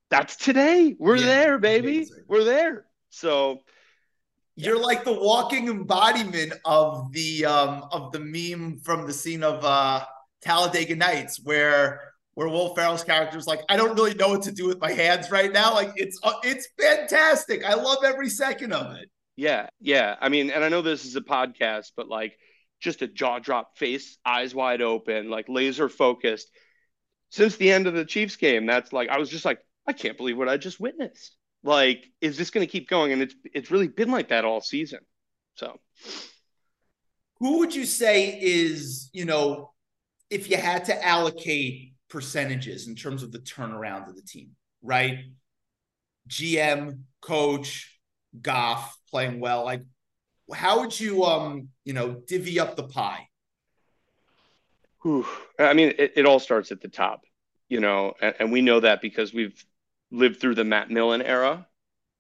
[0.10, 0.96] That's today.
[0.98, 1.98] We're yeah, there, baby.
[1.98, 2.24] Amazing.
[2.28, 2.86] We're there.
[3.12, 3.60] So
[4.56, 9.64] you're like the walking embodiment of the um of the meme from the scene of
[9.64, 10.04] uh
[10.42, 12.02] Talladega Nights where
[12.34, 14.92] where Will Ferrell's character is like, I don't really know what to do with my
[14.92, 15.76] hands right now.
[15.76, 17.64] Like it's uh, it's fantastic.
[17.64, 19.12] I love every second of it.
[19.36, 20.16] Yeah, yeah.
[20.22, 22.38] I mean, and I know this is a podcast, but like
[22.80, 26.50] just a jaw drop face, eyes wide open, like laser focused.
[27.30, 30.18] Since the end of the Chiefs game, that's like I was just like, I can't
[30.18, 31.36] believe what I just witnessed.
[31.64, 33.12] Like, is this going to keep going?
[33.12, 35.00] And it's it's really been like that all season.
[35.56, 35.80] So,
[37.40, 39.72] who would you say is you know,
[40.30, 44.52] if you had to allocate percentages in terms of the turnaround of the team,
[44.84, 45.20] right?
[46.30, 48.00] GM, coach,
[48.42, 49.64] Goff, playing well.
[49.64, 49.84] Like,
[50.52, 53.30] how would you, um, you know, divvy up the pie?
[55.60, 57.22] I mean, it, it all starts at the top,
[57.70, 59.64] you know, and, and we know that because we've
[60.12, 61.68] lived through the Matt Millen era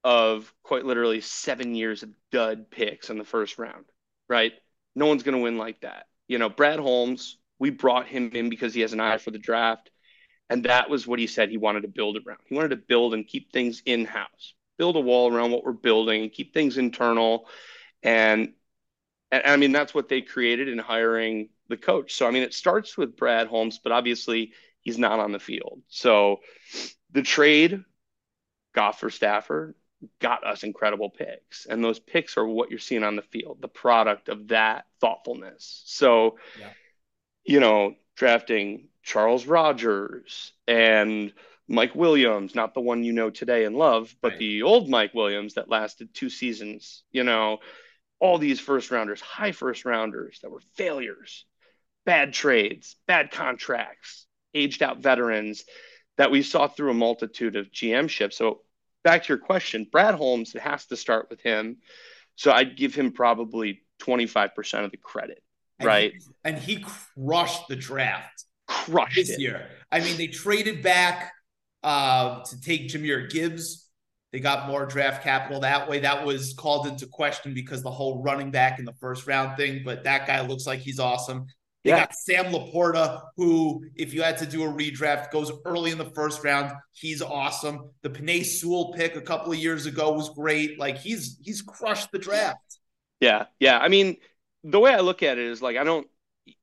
[0.04, 3.86] of quite literally seven years of dud picks in the first round,
[4.30, 4.54] right?
[4.96, 6.06] No one's going to win like that.
[6.28, 9.40] You know, Brad Holmes, we brought him in because he has an eye for the
[9.40, 9.90] draft.
[10.48, 12.40] And that was what he said he wanted to build around.
[12.46, 15.72] He wanted to build and keep things in house build a wall around what we're
[15.72, 17.48] building, and keep things internal.
[18.02, 18.54] And,
[19.32, 22.14] and I mean, that's what they created in hiring the coach.
[22.14, 25.82] So, I mean, it starts with Brad Holmes, but obviously he's not on the field.
[25.88, 26.42] So
[27.12, 27.84] the trade,
[28.76, 29.76] Goff for Stafford,
[30.20, 31.66] got us incredible picks.
[31.66, 35.84] And those picks are what you're seeing on the field, the product of that thoughtfulness.
[35.86, 36.70] So, yeah.
[37.46, 41.32] you know, drafting Charles Rogers and
[41.68, 44.40] Mike Williams, not the one you know today and love, but right.
[44.40, 47.60] the old Mike Williams that lasted two seasons, you know,
[48.20, 51.46] all these first rounders, high first rounders that were failures,
[52.06, 55.64] bad trades, bad contracts, aged out veterans
[56.18, 58.38] that we saw through a multitude of GM ships.
[58.38, 58.62] So
[59.04, 61.78] back to your question, Brad Holmes, it has to start with him.
[62.36, 65.42] So I'd give him probably 25% of the credit,
[65.80, 66.14] and right?
[66.14, 68.46] He, and he crushed the draft.
[68.68, 69.40] Crushed this it.
[69.40, 69.68] year.
[69.92, 71.32] I mean, they traded back
[71.84, 73.90] uh, to take Jahmyr Gibbs.
[74.32, 76.00] They got more draft capital that way.
[76.00, 79.84] That was called into question because the whole running back in the first round thing,
[79.86, 81.46] but that guy looks like he's awesome.
[81.84, 82.00] They Yeah.
[82.00, 86.10] got Sam LaPorta, who, if you had to do a redraft, goes early in the
[86.16, 86.72] first round.
[86.94, 87.92] He's awesome.
[88.02, 90.80] The Penei Sewell pick a couple of years ago was great.
[90.80, 92.80] Like he's he's crushed the draft.
[93.20, 93.78] Yeah, yeah.
[93.78, 94.18] I mean,
[94.64, 96.08] the way I look at it is like I don't.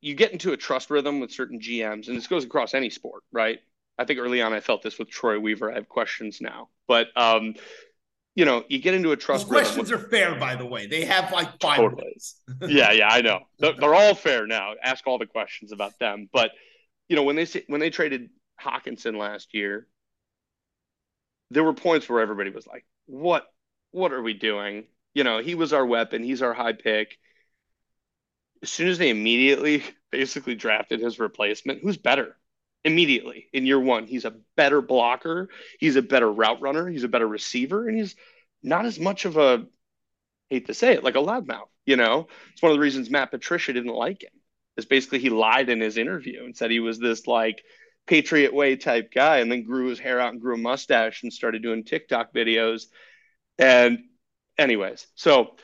[0.01, 3.23] You get into a trust rhythm with certain GMs, and this goes across any sport,
[3.33, 3.61] right?
[4.01, 5.71] I think early on I felt this with Troy Weaver.
[5.71, 7.55] I have questions now, but um,
[8.35, 9.65] you know, you get into a Those trust rhythm.
[9.65, 10.87] questions are fair, by the way.
[10.87, 12.05] They have like five Totally.
[12.05, 12.37] ways.
[12.69, 13.41] yeah, yeah, I know.
[13.59, 14.73] They're, they're all fair now.
[14.83, 16.31] Ask all the questions about them.
[16.33, 16.53] But
[17.11, 19.87] you know, when they when they traded Hockenson last year,
[21.51, 23.45] there were points where everybody was like, "What?
[23.91, 26.23] What are we doing?" You know, he was our weapon.
[26.23, 27.19] He's our high pick.
[28.63, 32.39] As soon as they immediately basically drafted his replacement, who's better?
[32.83, 35.51] Immediately in year one, he's a better blocker.
[35.79, 36.88] He's a better route runner.
[36.88, 38.16] He's a better receiver, and he's
[38.62, 39.66] not as much of a
[40.49, 41.69] hate to say it, like a loudmouth.
[41.85, 44.33] You know, it's one of the reasons Matt Patricia didn't like him.
[44.77, 47.62] Is basically he lied in his interview and said he was this like
[48.07, 51.33] Patriot way type guy, and then grew his hair out and grew a mustache and
[51.33, 52.85] started doing TikTok videos.
[53.59, 53.99] And,
[54.57, 55.57] anyways, so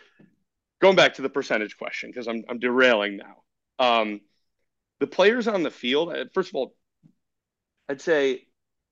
[0.82, 3.42] going back to the percentage question because I'm I'm derailing now.
[3.78, 4.20] Um,
[5.00, 6.75] the players on the field, uh, first of all,
[7.88, 8.46] I'd say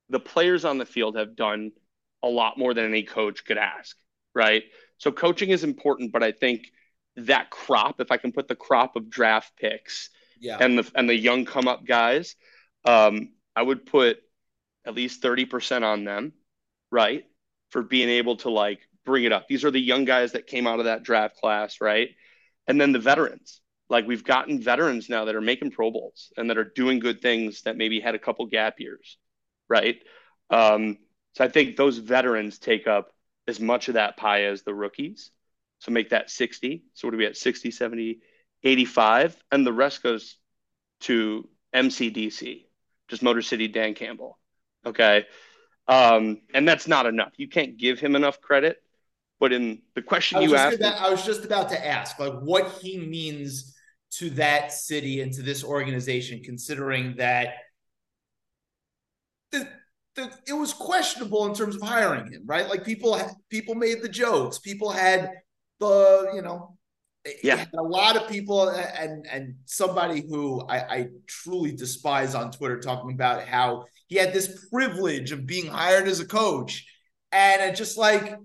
[0.08, 1.72] the players on the field have done
[2.22, 3.96] a lot more than any coach could ask,
[4.34, 4.64] right?
[4.98, 6.70] So coaching is important, but I think
[7.16, 10.60] that crop, if I can put the crop of draft picks Yeah.
[10.60, 12.36] and the and the young come up guys,
[12.84, 14.18] um, I would put
[14.84, 16.32] at least 30% on them,
[16.90, 17.24] right?
[17.70, 19.48] For being able to like bring it up.
[19.48, 22.10] These are the young guys that came out of that draft class, right?
[22.66, 23.60] And then the veterans.
[23.88, 27.20] Like we've gotten veterans now that are making Pro Bowls and that are doing good
[27.20, 29.18] things that maybe had a couple gap years,
[29.68, 29.96] right?
[30.50, 30.98] Um,
[31.34, 33.12] so I think those veterans take up
[33.46, 35.30] as much of that pie as the rookies.
[35.80, 36.84] So make that 60.
[36.94, 37.36] So what are we at?
[37.36, 38.20] 60, 70,
[38.62, 39.36] 85.
[39.52, 40.36] And the rest goes
[41.00, 42.64] to MCDC,
[43.08, 44.38] just Motor City Dan Campbell.
[44.86, 45.26] Okay.
[45.86, 47.32] Um, and that's not enough.
[47.36, 48.80] You can't give him enough credit.
[49.40, 52.70] But in the question you asked, about, I was just about to ask, like, what
[52.80, 53.73] he means
[54.18, 57.54] to that city and to this organization, considering that
[59.52, 59.68] the,
[60.16, 62.68] the, it was questionable in terms of hiring him, right?
[62.68, 63.18] Like, people
[63.50, 65.30] people made the jokes, people had
[65.80, 66.76] the, you know,
[67.42, 67.64] Yeah.
[67.76, 73.12] a lot of people and and somebody who I, I truly despise on Twitter talking
[73.12, 76.86] about how he had this privilege of being hired as a coach,
[77.32, 78.36] and it just like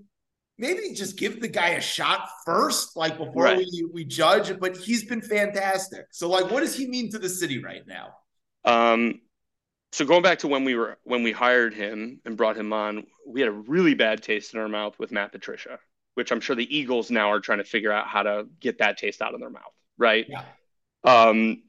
[0.59, 3.57] maybe just give the guy a shot first, like before Right.
[3.57, 4.59] we, we judge.
[4.59, 6.05] But he's been fantastic.
[6.11, 8.15] So, like, what does he mean to the city right now?
[8.65, 9.21] Um,
[9.91, 13.07] so going back to when we were when we hired him and brought him on,
[13.25, 15.79] we had a really bad taste in our mouth with Matt Patricia,
[16.13, 18.97] which I'm sure the Eagles now are trying to figure out how to get that
[18.97, 20.27] taste out of their mouth, right?
[20.29, 20.43] Yeah.
[21.03, 21.63] Um,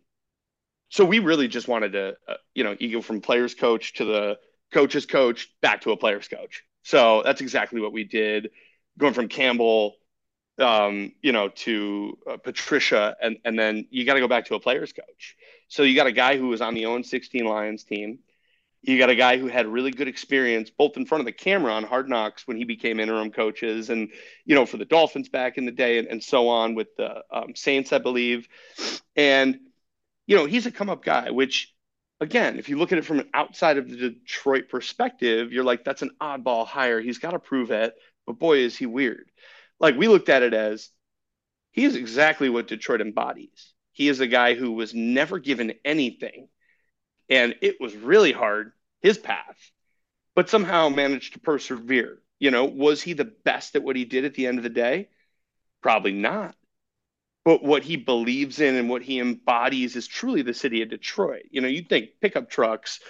[0.91, 4.05] so we really just wanted to, uh, you know, you go from players coach to
[4.05, 4.39] the
[4.73, 6.65] coach's coach back to a players coach.
[6.83, 8.51] So that's exactly what we did,
[8.99, 9.97] going from Campbell,
[10.59, 14.55] um, you know, to uh, Patricia, and and then you got to go back to
[14.55, 15.37] a players coach.
[15.69, 18.19] So you got a guy who was on the 0 16 Lions team.
[18.83, 21.73] You got a guy who had really good experience both in front of the camera
[21.73, 24.11] on Hard Knocks when he became interim coaches, and
[24.45, 27.23] you know for the Dolphins back in the day, and, and so on with the
[27.31, 28.49] um, Saints, I believe.
[29.17, 29.59] And
[30.27, 31.75] you know he's a come up guy, which
[32.21, 35.85] again, if you look at it from an outside of the Detroit perspective, you're like
[35.85, 37.01] that's an oddball hire.
[37.01, 37.95] He's got to prove it,
[38.31, 39.31] but boy is he weird.
[39.79, 40.91] Like we looked at it as
[41.73, 43.73] he is exactly what Detroit embodies.
[43.93, 46.49] He is a guy who was never given anything
[47.29, 49.71] and it was really hard his path
[50.35, 54.25] but somehow managed to persevere you know was he the best at what he did
[54.25, 55.09] at the end of the day
[55.83, 56.55] probably not
[57.45, 61.45] but what he believes in and what he embodies is truly the city of detroit
[61.51, 63.01] you know you think pickup trucks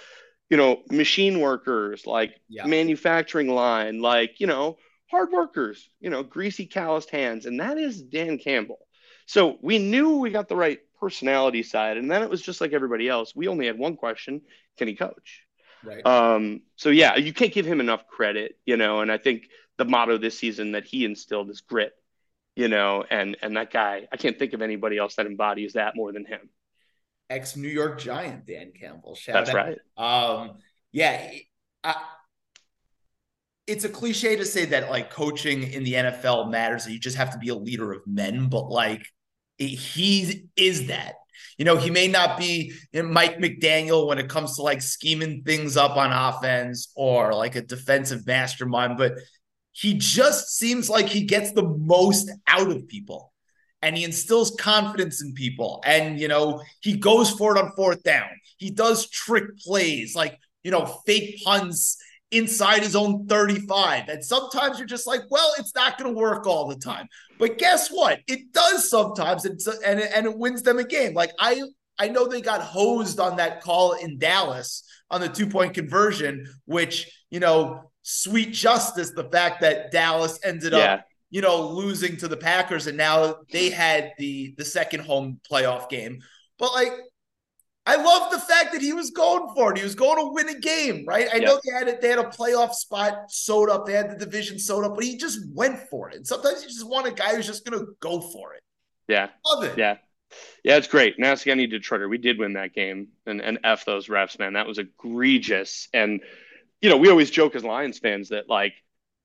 [0.49, 2.65] you know machine workers like Yeah.
[2.65, 4.77] manufacturing line like you know
[5.11, 8.79] hard workers you know greasy calloused hands and that is dan campbell
[9.25, 12.73] so we knew we got the right personality side, and then it was just like
[12.73, 13.35] everybody else.
[13.35, 14.41] We only had one question:
[14.77, 15.45] Can he coach?
[15.83, 16.05] Right.
[16.05, 19.01] Um, so yeah, you can't give him enough credit, you know.
[19.01, 19.43] And I think
[19.77, 21.93] the motto this season that he instilled is grit,
[22.55, 23.03] you know.
[23.09, 26.25] And and that guy, I can't think of anybody else that embodies that more than
[26.25, 26.49] him.
[27.29, 29.15] Ex New York Giant Dan Campbell.
[29.15, 29.55] Shout That's out.
[29.55, 29.77] right.
[29.97, 30.57] Um,
[30.91, 31.31] yeah,
[31.83, 31.95] I,
[33.71, 36.85] it's a cliche to say that like coaching in the NFL matters.
[36.85, 39.05] That you just have to be a leader of men, but like
[39.57, 41.15] he is that.
[41.57, 45.77] You know, he may not be Mike McDaniel when it comes to like scheming things
[45.77, 49.13] up on offense or like a defensive mastermind, but
[49.71, 53.31] he just seems like he gets the most out of people.
[53.81, 55.81] and he instills confidence in people.
[55.85, 58.29] And, you know, he goes for it on fourth down.
[58.57, 61.97] He does trick plays like, you know, fake punts
[62.31, 64.09] inside his own 35.
[64.09, 67.07] And sometimes you're just like, well, it's not going to work all the time.
[67.37, 68.19] But guess what?
[68.27, 71.13] It does sometimes and, and, and it wins them a game.
[71.13, 71.61] Like I
[71.99, 77.11] I know they got hosed on that call in Dallas on the two-point conversion, which,
[77.29, 80.93] you know, sweet justice the fact that Dallas ended yeah.
[80.93, 85.39] up you know, losing to the Packers, and now they had the the second home
[85.49, 86.19] playoff game.
[86.59, 86.91] But like,
[87.85, 89.77] I love the fact that he was going for it.
[89.77, 91.27] He was going to win a game, right?
[91.33, 94.23] I know they had a, they had a playoff spot sewed up, they had the
[94.23, 96.15] division sewed up, but he just went for it.
[96.15, 98.61] And sometimes you just want a guy who's just going to go for it.
[99.07, 99.77] Yeah, love it.
[99.77, 99.97] Yeah.
[100.63, 101.19] Yeah, it's great.
[101.19, 102.09] Now Again, Detroiter.
[102.09, 104.53] We did win that game, and and f those refs, man.
[104.53, 105.89] That was egregious.
[105.93, 106.21] And
[106.81, 108.73] you know, we always joke as Lions fans that like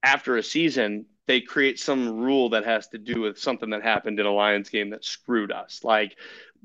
[0.03, 4.21] after a season, they create some rule that has to do with something that happened
[4.21, 5.81] in a Lions game that screwed us.
[5.83, 6.17] Like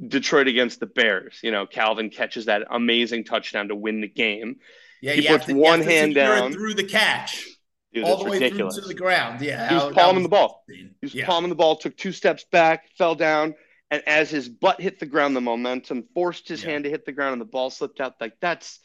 [0.05, 4.57] Detroit against the Bears, you know, Calvin catches that amazing touchdown to win the game.
[5.01, 7.47] Yeah, he puts to, one hand down through the catch.
[7.93, 8.75] Dude, all the way ridiculous.
[8.75, 9.41] through to the ground.
[9.41, 10.63] Yeah, he was palming was, the ball.
[10.67, 11.25] He was yeah.
[11.25, 11.75] palming the ball.
[11.75, 13.53] Took two steps back, fell down,
[13.89, 16.71] and as his butt hit the ground, the momentum forced his yeah.
[16.71, 18.15] hand to hit the ground, and the ball slipped out.
[18.21, 18.79] Like that's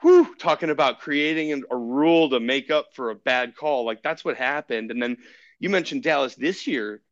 [0.00, 3.84] whew, talking about creating a rule to make up for a bad call.
[3.84, 4.90] Like that's what happened.
[4.90, 5.18] And then
[5.58, 7.02] you mentioned Dallas this year.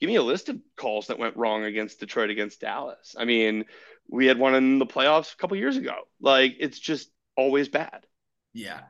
[0.00, 3.14] Give me a list of calls that went wrong against Detroit against Dallas.
[3.18, 3.64] I mean,
[4.08, 5.94] we had one in the playoffs a couple years ago.
[6.20, 8.06] Like it's just always bad.
[8.52, 8.80] Yeah.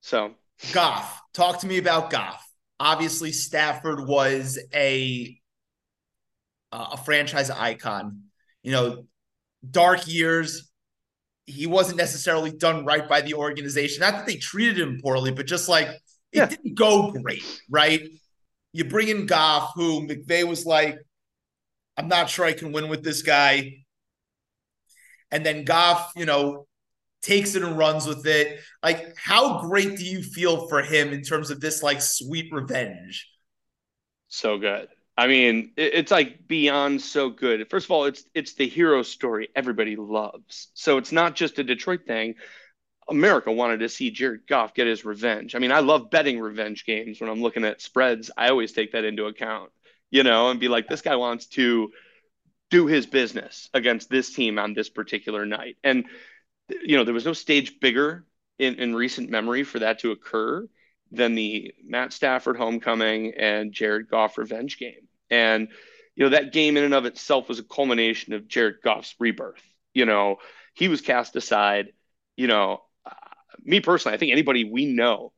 [0.00, 0.34] So
[0.72, 2.44] Goff, talk to me about Goff.
[2.80, 5.38] Obviously, Stafford was a
[6.72, 8.24] uh, a franchise icon.
[8.62, 9.06] You know,
[9.68, 10.70] dark years,
[11.46, 14.00] he wasn't necessarily done right by the organization.
[14.00, 16.00] Not that they treated him poorly, but just like it
[16.32, 16.46] yeah.
[16.46, 18.02] didn't go great, right?
[18.72, 20.98] You bring in Goff, who McVay was like,
[21.96, 23.84] I'm not sure I can win with this guy.
[25.30, 26.66] And then Goff, you know,
[27.22, 28.60] takes it and runs with it.
[28.82, 33.28] Like, how great do you feel for him in terms of this like sweet revenge?
[34.28, 34.88] So good.
[35.16, 37.68] I mean, it's like beyond so good.
[37.68, 40.68] First of all, it's it's the hero story everybody loves.
[40.74, 42.34] So it's not just a Detroit thing.
[43.08, 45.54] America wanted to see Jared Goff get his revenge.
[45.54, 48.30] I mean, I love betting revenge games when I'm looking at spreads.
[48.36, 49.70] I always take that into account,
[50.10, 51.90] you know, and be like, this guy wants to
[52.70, 55.76] do his business against this team on this particular night.
[55.82, 56.04] And
[56.82, 58.24] you know, there was no stage bigger
[58.58, 60.68] in, in recent memory for that to occur
[61.10, 65.08] than the Matt Stafford homecoming and Jared Goff revenge game.
[65.30, 65.68] And,
[66.14, 69.62] you know, that game in and of itself was a culmination of Jared Goff's rebirth.
[69.94, 70.36] You know,
[70.74, 71.92] he was cast aside.
[72.36, 72.82] You know,
[73.64, 75.32] me personally, I think anybody we know,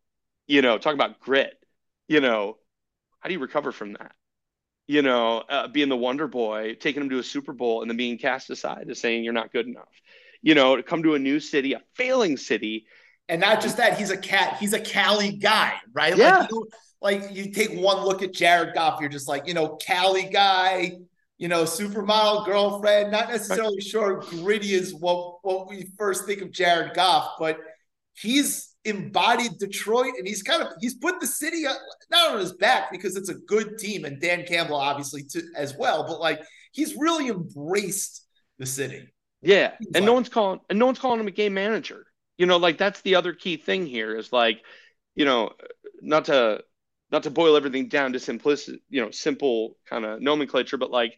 [0.47, 1.55] you know, talk about grit,
[2.09, 2.57] you know,
[3.21, 4.13] how do you recover from that?
[4.87, 7.97] You know, uh, being the wonder boy, taking him to a Super Bowl and then
[7.97, 9.89] being cast aside to saying you're not good enough.
[10.43, 12.87] You know, to come to a new city, a failing city.
[13.29, 16.17] And not just that, he's a cat, he's a Cali guy, right?
[16.17, 16.39] Yeah.
[16.39, 16.69] Like, you
[17.01, 20.99] like you take one look at Jared Goff, you're just like, you know, Cali guy,
[21.39, 23.13] you know, supermodel girlfriend.
[23.13, 27.59] Not necessarily sure gritty is what what we first think of Jared Goff, but
[28.15, 31.65] he's embodied Detroit and he's kind of he's put the city
[32.11, 35.77] not on his back because it's a good team and Dan Campbell obviously too, as
[35.77, 36.41] well, but like
[36.73, 38.27] he's really embraced
[38.59, 39.09] the city.
[39.43, 42.07] Yeah, and like, no one's calling and no one's calling him a game manager.
[42.39, 44.63] You know, like that's the other key thing here is like,
[45.15, 45.53] you know,
[46.01, 46.63] not to
[47.11, 51.17] not to boil everything down to simplicity, you know, simple kind of nomenclature, but like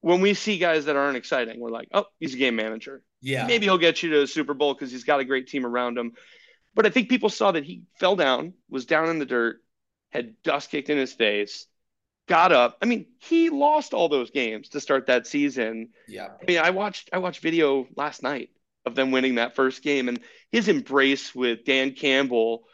[0.00, 3.02] when we see guys that aren't exciting, we're like, oh, he's a game manager.
[3.20, 3.46] Yeah.
[3.46, 5.98] Maybe he'll get you to a Super Bowl because he's got a great team around
[5.98, 6.12] him.
[6.74, 9.60] But I think people saw that he fell down, was down in the dirt,
[10.10, 11.66] had dust kicked in his face,
[12.28, 12.78] got up.
[12.80, 15.90] I mean, he lost all those games to start that season.
[16.08, 16.28] Yeah.
[16.40, 18.50] I mean, I watched I watched video last night
[18.86, 20.20] of them winning that first game and
[20.50, 22.64] his embrace with Dan Campbell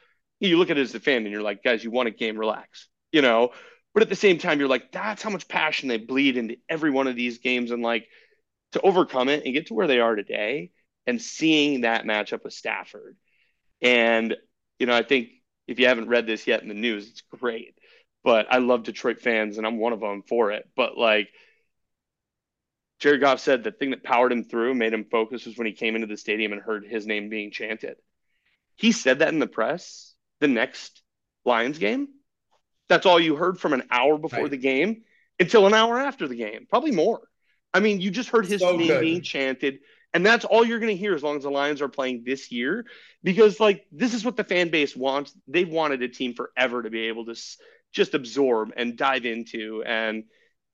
[0.41, 2.37] you look at it as a fan and you're like, guys, you want a game,
[2.37, 3.51] relax, you know.
[3.97, 6.91] But at the same time, you're like, that's how much passion they bleed into every
[6.91, 8.07] one of these games, and like
[8.73, 10.71] to overcome it and get to where they are today,
[11.07, 13.17] and seeing that matchup with Stafford,
[13.81, 14.37] and
[14.79, 15.31] you know, I think
[15.67, 17.75] if you haven't read this yet in the news, it's great.
[18.23, 20.69] But I love Detroit fans, and I'm one of them for it.
[20.77, 21.31] But like.
[22.99, 25.73] Jared Goff said the thing that powered him through, made him focus, was when he
[25.73, 27.97] came into the stadium and heard his name being chanted.
[28.75, 31.03] He said that in the press the next
[31.47, 32.09] Lions game.
[32.89, 34.51] That's all you heard from an hour before right.
[34.51, 35.03] the game
[35.39, 37.21] until an hour after the game, probably more.
[37.75, 39.01] I mean, you just heard his so name good.
[39.01, 39.81] being chanted,
[40.15, 42.51] and that's all you're going to hear as long as the Lions are playing this
[42.51, 42.87] year,
[43.23, 45.35] because like this is what the fan base wants.
[45.47, 47.59] They've wanted a team forever to be able to s-
[47.93, 50.25] just absorb and dive into, and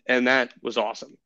[0.07, 1.17] and that was awesome.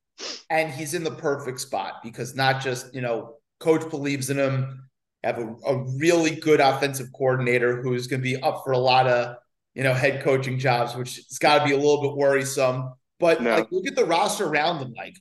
[0.48, 4.88] And he's in the perfect spot because not just, you know, coach believes in him,
[5.22, 9.06] have a, a really good offensive coordinator who's going to be up for a lot
[9.06, 9.36] of,
[9.76, 12.94] you know, head coaching jobs, which it's got to be a little bit worrisome.
[13.20, 13.56] But no.
[13.56, 14.94] like, look at the roster around them.
[14.96, 15.16] Like,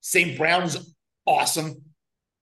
[0.00, 0.38] St.
[0.38, 0.94] Brown's
[1.26, 1.82] awesome.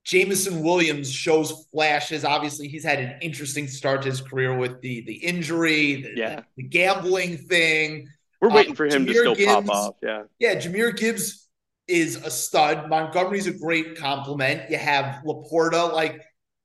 [0.03, 2.23] Jameson Williams shows flashes.
[2.23, 6.35] Obviously, he's had an interesting start to his career with the the injury, the, yeah.
[6.35, 8.07] the, the gambling thing.
[8.39, 9.95] We're waiting um, for him Jahmyr to still Gibbs, pop off.
[10.01, 10.23] Yeah.
[10.39, 10.55] Yeah.
[10.55, 11.47] Jahmyr Gibbs
[11.87, 12.87] is a stud.
[12.89, 14.69] Montgomery's a great compliment.
[14.69, 16.21] You have LaPorta, like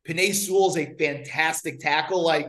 [0.07, 2.23] Penei Sewell is a fantastic tackle.
[2.23, 2.49] Like,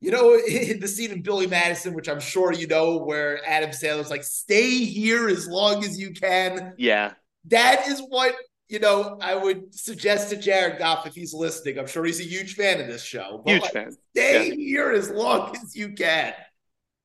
[0.00, 3.70] you know, in the scene in Billy Madison, which I'm sure you know, where Adam
[3.70, 6.74] Sandler's like, stay here as long as you can.
[6.76, 7.12] Yeah.
[7.46, 8.34] That is what
[8.70, 11.76] you know, I would suggest to Jared Goff if he's listening.
[11.76, 13.42] I'm sure he's a huge fan of this show.
[13.44, 13.96] huge like, fan.
[14.14, 14.54] Stay yeah.
[14.54, 16.32] here as long as you can.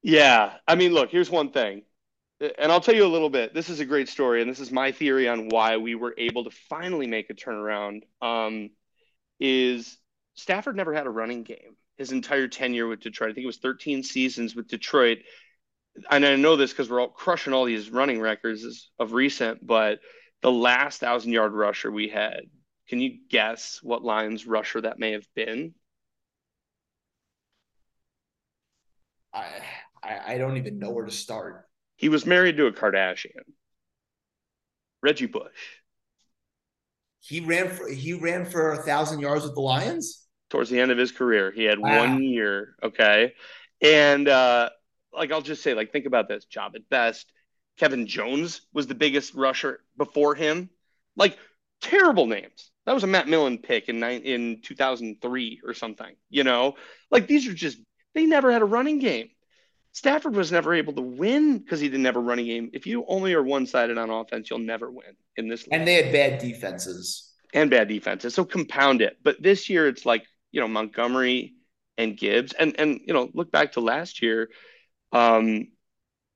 [0.04, 0.54] Yeah.
[0.68, 1.82] I mean, look, here's one thing.
[2.40, 3.56] And I'll tell you a little bit.
[3.56, 6.44] This is a great story, and this is my theory on why we were able
[6.44, 8.02] to finally make a turnaround.
[8.22, 8.70] Um,
[9.40, 9.98] is
[10.36, 13.32] Stafford never had a running game his entire tenure with Detroit.
[13.32, 15.20] I think it was 13 seasons with Detroit.
[16.12, 20.00] And I know this because we're all crushing all these running records of recent, but
[20.42, 22.42] the last thousand yard rusher we had,
[22.90, 25.74] can you guess what Lions rusher that may have been?
[29.34, 29.46] I,
[30.04, 31.66] I, I don't even know where to start.
[31.96, 33.44] He was married to a Kardashian.
[35.02, 35.80] Reggie Bush.
[37.20, 40.92] He ran for he ran for a thousand yards with the Lions towards the end
[40.92, 41.52] of his career.
[41.52, 42.00] He had wow.
[42.00, 43.34] one year, okay,
[43.82, 44.70] and uh,
[45.14, 47.32] like I'll just say, like think about this: Jahvid Best,
[47.78, 50.70] Kevin Jones was the biggest rusher before him.
[51.16, 51.38] Like
[51.82, 52.72] terrible names.
[52.86, 56.16] That was a Matt Millen pick in nine, in 2003 or something.
[56.30, 56.76] You know,
[57.10, 57.78] like these are just
[58.14, 59.30] they never had a running game.
[59.92, 62.70] Stafford was never able to win because he didn't have a running game.
[62.74, 65.66] If you only are one sided on offense, you'll never win in this.
[65.66, 65.74] League.
[65.74, 67.32] And they had bad defenses.
[67.54, 69.18] And bad defenses, so compound it.
[69.24, 70.26] But this year, it's like
[70.56, 71.54] you know Montgomery
[71.98, 74.50] and Gibbs, and and you know look back to last year.
[75.12, 75.68] Um,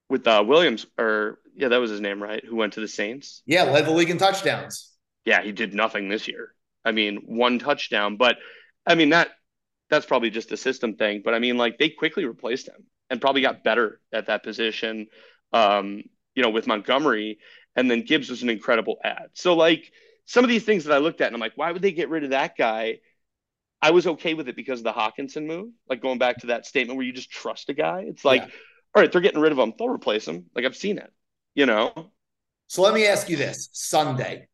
[0.10, 2.44] with uh, Williams, or yeah, that was his name, right?
[2.44, 3.42] Who went to the Saints?
[3.46, 4.92] Yeah, led the league in touchdowns.
[5.24, 6.54] Yeah, he did nothing this year.
[6.84, 8.38] I mean, one touchdown, but
[8.86, 9.30] I mean that
[9.90, 11.22] that's probably just a system thing.
[11.24, 15.08] But I mean, like they quickly replaced him and probably got better at that position.
[15.54, 16.04] Um,
[16.36, 17.40] you know, with Montgomery,
[17.76, 19.30] and then Gibbs was an incredible ad.
[19.34, 19.92] So like
[20.26, 22.10] some of these things that I looked at, and I'm like, why would they get
[22.10, 23.00] rid of that guy?
[23.82, 26.66] I was okay with it because of the Hockenson move, like going back to that
[26.66, 28.06] statement where you just trust a guy.
[28.08, 28.42] It's like.
[28.42, 28.48] Yeah
[28.96, 29.74] all right, they're getting rid of him.
[29.78, 30.46] They'll replace him.
[30.56, 31.12] Like I've seen it,
[31.54, 32.12] you know?
[32.68, 34.48] So let me ask you this Sunday.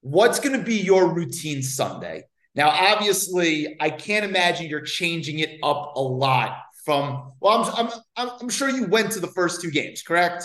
[0.00, 2.24] What's going to be your routine Sunday?
[2.54, 8.30] Now, obviously, I can't imagine you're changing it up a lot from, well, I'm, I'm,
[8.40, 10.44] I'm sure you went to the first two games, correct?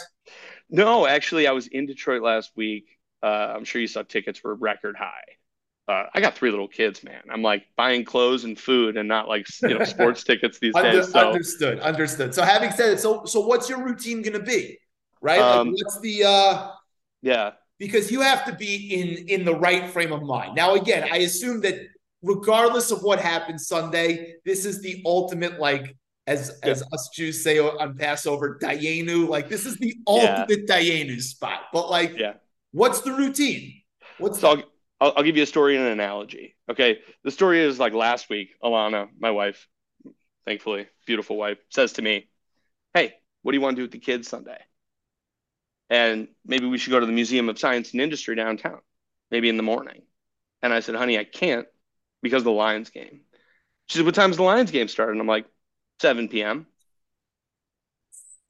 [0.69, 2.97] No, actually, I was in Detroit last week.
[3.23, 5.37] Uh, I'm sure you saw tickets were record high
[5.91, 7.21] uh, I got three little kids, man.
[7.29, 10.91] I'm like buying clothes and food and not like you know sports tickets these Under,
[10.91, 11.11] days.
[11.11, 11.19] So.
[11.19, 12.33] Understood, understood.
[12.33, 14.77] So having said it, so so what's your routine going to be,
[15.21, 15.39] right?
[15.39, 16.71] Um, like what's the uh,
[17.21, 17.51] yeah?
[17.77, 20.55] Because you have to be in in the right frame of mind.
[20.55, 21.75] Now, again, I assume that
[22.23, 26.69] regardless of what happens Sunday, this is the ultimate like as yeah.
[26.69, 29.27] as us Jews say on Passover, Dayenu.
[29.27, 30.77] Like this is the ultimate yeah.
[30.77, 31.63] Dayenu spot.
[31.73, 32.35] But like, yeah,
[32.71, 33.81] what's the routine?
[34.19, 34.65] What's so the-
[35.01, 36.55] I'll, I'll give you a story and an analogy.
[36.69, 36.99] Okay.
[37.23, 39.67] The story is like last week, Alana, my wife,
[40.45, 42.29] thankfully, beautiful wife, says to me,
[42.93, 44.59] Hey, what do you want to do with the kids Sunday?
[45.89, 48.79] And maybe we should go to the Museum of Science and Industry downtown,
[49.31, 50.03] maybe in the morning.
[50.61, 51.67] And I said, Honey, I can't
[52.21, 53.21] because of the Lions game.
[53.87, 55.09] She said, What time's the Lions game start?
[55.09, 55.47] And I'm like,
[55.99, 56.67] 7 p.m.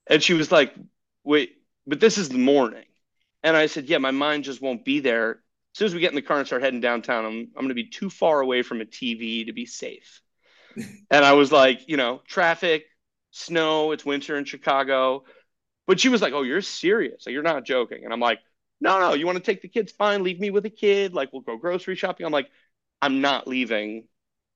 [0.07, 0.75] And she was like,
[1.23, 1.53] Wait,
[1.87, 2.85] but this is the morning.
[3.41, 5.39] And I said, Yeah, my mind just won't be there
[5.73, 7.69] as soon as we get in the car and start heading downtown, I'm, I'm going
[7.69, 10.21] to be too far away from a TV to be safe.
[10.75, 12.85] and I was like, you know, traffic,
[13.31, 15.23] snow, it's winter in Chicago.
[15.87, 17.25] But she was like, oh, you're serious.
[17.25, 18.03] Like, you're not joking.
[18.03, 18.39] And I'm like,
[18.81, 19.91] no, no, you want to take the kids?
[19.91, 20.23] Fine.
[20.23, 21.13] Leave me with a kid.
[21.13, 22.25] Like, we'll go grocery shopping.
[22.25, 22.49] I'm like,
[23.01, 24.07] I'm not leaving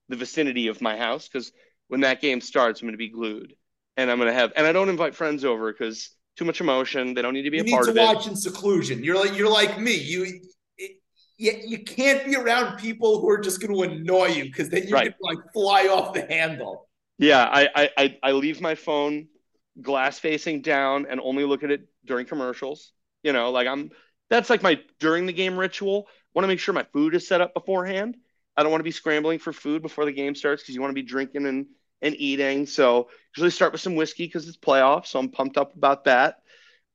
[0.08, 1.52] the vicinity of my house because
[1.88, 3.54] when that game starts, I'm going to be glued.
[3.96, 7.14] And I'm going to have, and I don't invite friends over because too much emotion.
[7.14, 8.00] They don't need to be you a part of it.
[8.00, 9.02] You need to watch in seclusion.
[9.02, 9.94] You're like, you're like me.
[9.94, 10.40] You,
[11.38, 14.84] you, you can't be around people who are just going to annoy you because then
[14.84, 15.14] you're right.
[15.16, 16.88] to like fly off the handle.
[17.18, 19.28] Yeah, I, I I leave my phone
[19.80, 22.92] glass facing down and only look at it during commercials.
[23.22, 23.90] You know, like I'm
[24.28, 26.08] that's like my during the game ritual.
[26.34, 28.16] Want to make sure my food is set up beforehand.
[28.56, 30.90] I don't want to be scrambling for food before the game starts because you want
[30.90, 31.66] to be drinking and
[32.02, 32.66] and eating.
[32.66, 36.36] So usually start with some whiskey because it's playoff, so I'm pumped up about that.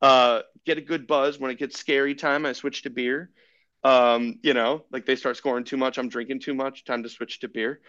[0.02, 2.46] Uh, get a good buzz when it gets scary time.
[2.46, 3.32] I switch to beer.
[3.84, 6.86] Um, you know, like they start scoring too much, I'm drinking too much.
[6.86, 7.82] Time to switch to beer.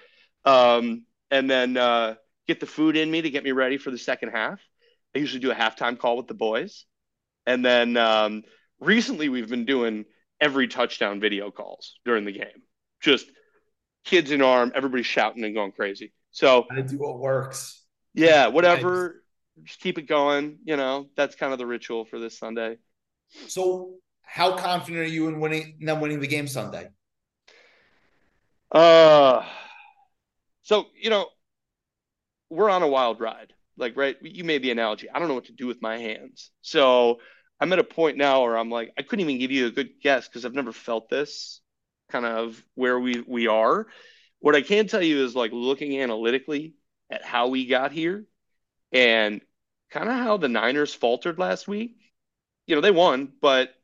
[0.45, 2.15] Um, and then uh,
[2.47, 4.61] get the food in me to get me ready for the second half.
[5.15, 6.87] I usually do a halftime call with the boys,
[7.47, 8.45] and then um,
[8.81, 10.07] recently we've been doing
[10.41, 12.63] every touchdown video calls during the game.
[13.01, 13.27] Just
[14.05, 16.13] kids in arm, everybody shouting and going crazy.
[16.31, 17.85] So I do what works.
[18.15, 19.23] Yeah, whatever.
[19.65, 20.59] Just keep it going.
[20.65, 22.79] You know, that's kind of the ritual for this Sunday.
[23.49, 23.95] So,
[24.33, 26.89] how confident are you in winning them winning the game Sunday?
[28.71, 29.45] Uh,
[30.63, 31.27] so you know,
[32.49, 33.53] we're on a wild ride.
[33.77, 34.17] Like, right?
[34.23, 35.11] You made the analogy.
[35.11, 36.51] I don't know what to do with my hands.
[36.63, 37.21] So
[37.61, 40.01] I'm at a point now where I'm like, I couldn't even give you a good
[40.03, 41.61] guess because I've never felt this
[42.11, 43.87] kind of where we we are.
[44.41, 46.73] What I can tell you is like looking analytically
[47.11, 48.25] at how we got here
[48.93, 49.43] and
[49.91, 51.97] kind of how the Niners faltered last week.
[52.67, 53.75] You know, they won, but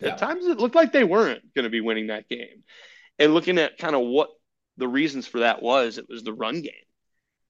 [0.00, 0.10] yeah.
[0.10, 2.64] at times it looked like they weren't going to be winning that game.
[3.18, 4.30] And looking at kind of what
[4.76, 6.72] the reasons for that was, it was the run game.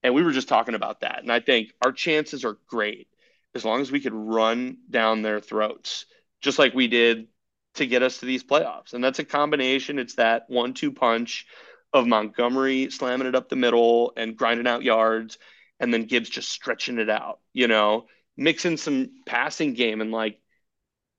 [0.01, 1.19] And we were just talking about that.
[1.19, 3.07] And I think our chances are great
[3.53, 6.05] as long as we could run down their throats,
[6.41, 7.27] just like we did
[7.75, 8.93] to get us to these playoffs.
[8.93, 9.99] And that's a combination.
[9.99, 11.45] It's that one two punch
[11.93, 15.37] of Montgomery slamming it up the middle and grinding out yards,
[15.79, 18.05] and then Gibbs just stretching it out, you know,
[18.37, 20.01] mixing some passing game.
[20.01, 20.39] And like,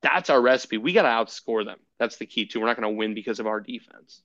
[0.02, 0.78] that's our recipe.
[0.78, 1.78] We got to outscore them.
[1.98, 2.60] That's the key, too.
[2.60, 4.22] We're not going to win because of our defense.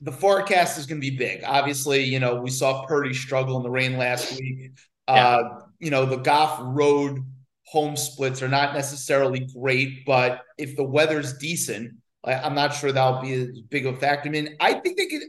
[0.00, 1.42] The forecast is going to be big.
[1.44, 4.72] Obviously, you know, we saw Purdy struggle in the rain last week.
[5.08, 5.14] Yeah.
[5.14, 7.24] Uh, you know, the Goff road
[7.64, 11.92] home splits are not necessarily great, but if the weather's decent,
[12.24, 14.28] I'm not sure that'll be as big of a factor.
[14.28, 15.22] I mean, I think they could.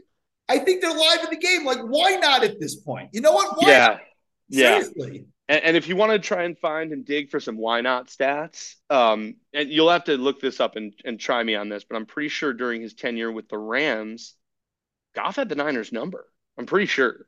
[0.48, 1.64] I think they're live in the game.
[1.64, 3.10] Like, why not at this point?
[3.12, 3.56] You know what?
[3.56, 3.98] Why yeah?
[4.50, 5.18] Seriously.
[5.18, 5.22] yeah.
[5.52, 8.08] And, and, if you want to try and find and dig for some why not
[8.08, 11.84] stats, um, and you'll have to look this up and, and try me on this,
[11.84, 14.34] but I'm pretty sure during his tenure with the Rams,
[15.14, 16.24] Goff had the Niners number.
[16.56, 17.26] I'm pretty sure.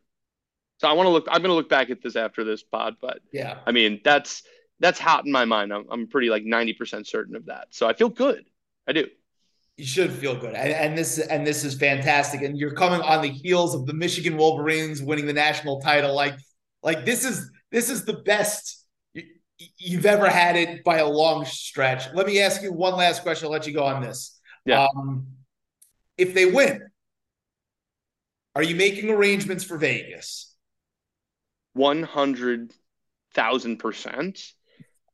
[0.78, 1.26] So I want to look.
[1.28, 4.42] I'm going to look back at this after this pod, but yeah, I mean that's
[4.80, 5.70] that's hot in my mind.
[5.70, 7.68] I'm, I'm pretty like 90 percent certain of that.
[7.72, 8.46] So I feel good.
[8.88, 9.06] I do.
[9.76, 12.40] You should feel good, and, and this and this is fantastic.
[12.40, 16.14] And you're coming on the heels of the Michigan Wolverines winning the national title.
[16.14, 16.36] Like,
[16.82, 18.86] like this is this is the best
[19.78, 22.04] you've ever had it by a long stretch.
[22.14, 23.46] Let me ask you one last question.
[23.46, 24.38] I'll let you go on this.
[24.64, 24.86] Yeah.
[24.86, 25.26] Um,
[26.16, 26.86] if they win,
[28.54, 30.54] are you making arrangements for Vegas?
[31.72, 32.72] One hundred
[33.34, 34.40] thousand percent.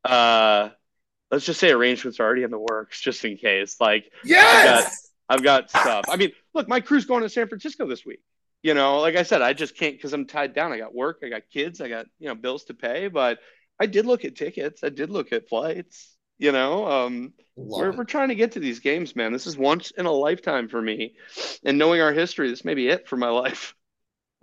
[0.05, 0.69] Uh
[1.31, 3.77] let's just say arrangements are already in the works just in case.
[3.79, 6.05] Like, yes, I've got, I've got stuff.
[6.09, 8.21] I mean, look, my crew's going to San Francisco this week.
[8.63, 10.71] You know, like I said, I just can't because I'm tied down.
[10.71, 13.07] I got work, I got kids, I got you know bills to pay.
[13.07, 13.39] But
[13.79, 14.83] I did look at tickets.
[14.83, 16.15] I did look at flights.
[16.37, 19.31] You know, um, we're, we're trying to get to these games, man.
[19.31, 21.15] This is once in a lifetime for me,
[21.63, 23.75] and knowing our history, this may be it for my life.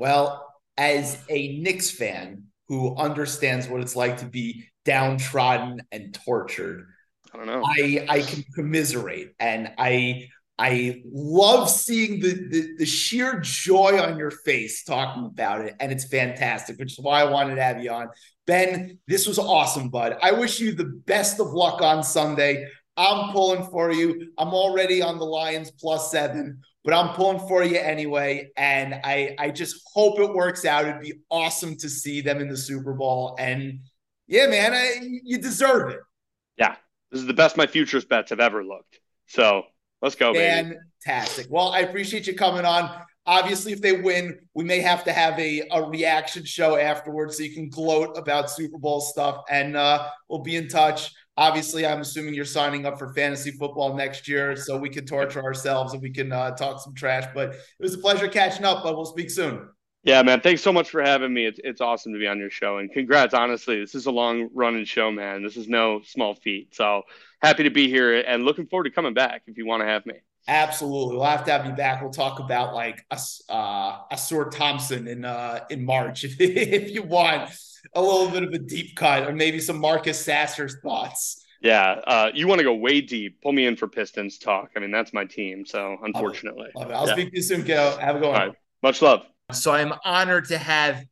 [0.00, 0.46] Well,
[0.76, 6.86] as a Knicks fan who understands what it's like to be downtrodden and tortured.
[7.34, 7.62] I don't know.
[7.64, 10.28] I I can commiserate and I
[10.58, 15.92] I love seeing the, the, the sheer joy on your face talking about it, and
[15.92, 18.08] it's fantastic, which is why I wanted to have you on.
[18.46, 20.16] Ben, this was awesome, bud.
[20.20, 22.66] I wish you the best of luck on Sunday.
[22.96, 24.32] I'm pulling for you.
[24.36, 28.50] I'm already on the Lions plus seven, but I'm pulling for you anyway.
[28.56, 30.88] And I I just hope it works out.
[30.88, 33.36] It'd be awesome to see them in the Super Bowl.
[33.38, 33.80] And
[34.26, 36.00] yeah, man, I, you deserve it.
[36.56, 36.74] Yeah,
[37.12, 38.98] this is the best my futures bets have ever looked.
[39.26, 39.62] So
[40.02, 41.46] let's go, Fantastic.
[41.46, 41.54] Baby.
[41.54, 42.90] Well, I appreciate you coming on.
[43.26, 47.42] Obviously, if they win, we may have to have a, a reaction show afterwards so
[47.42, 51.12] you can gloat about Super Bowl stuff, and uh, we'll be in touch.
[51.36, 55.42] Obviously, I'm assuming you're signing up for fantasy football next year, so we can torture
[55.42, 57.26] ourselves and we can uh, talk some trash.
[57.34, 59.68] But it was a pleasure catching up, but we'll speak soon.
[60.04, 60.40] Yeah, man.
[60.40, 61.44] Thanks so much for having me.
[61.44, 63.34] It's it's awesome to be on your show, and congrats.
[63.34, 65.42] Honestly, this is a long running show, man.
[65.42, 66.74] This is no small feat.
[66.74, 67.02] So
[67.40, 70.04] happy to be here, and looking forward to coming back if you want to have
[70.06, 70.14] me.
[70.46, 72.00] Absolutely, we'll have to have you back.
[72.00, 73.18] We'll talk about like a
[73.50, 77.50] uh, Ausar Thompson in uh, in March if if you want
[77.94, 81.44] a little bit of a deep cut, or maybe some Marcus Sasser's thoughts.
[81.60, 83.42] Yeah, uh, you want to go way deep?
[83.42, 84.70] Pull me in for Pistons talk.
[84.76, 85.66] I mean, that's my team.
[85.66, 86.90] So unfortunately, Love it.
[86.90, 86.94] Love it.
[86.94, 87.12] I'll yeah.
[87.14, 87.96] speak to you soon, kiddo.
[87.98, 88.40] Have a good one.
[88.40, 88.52] Right.
[88.82, 89.26] Much love.
[89.52, 91.04] So I'm honored to have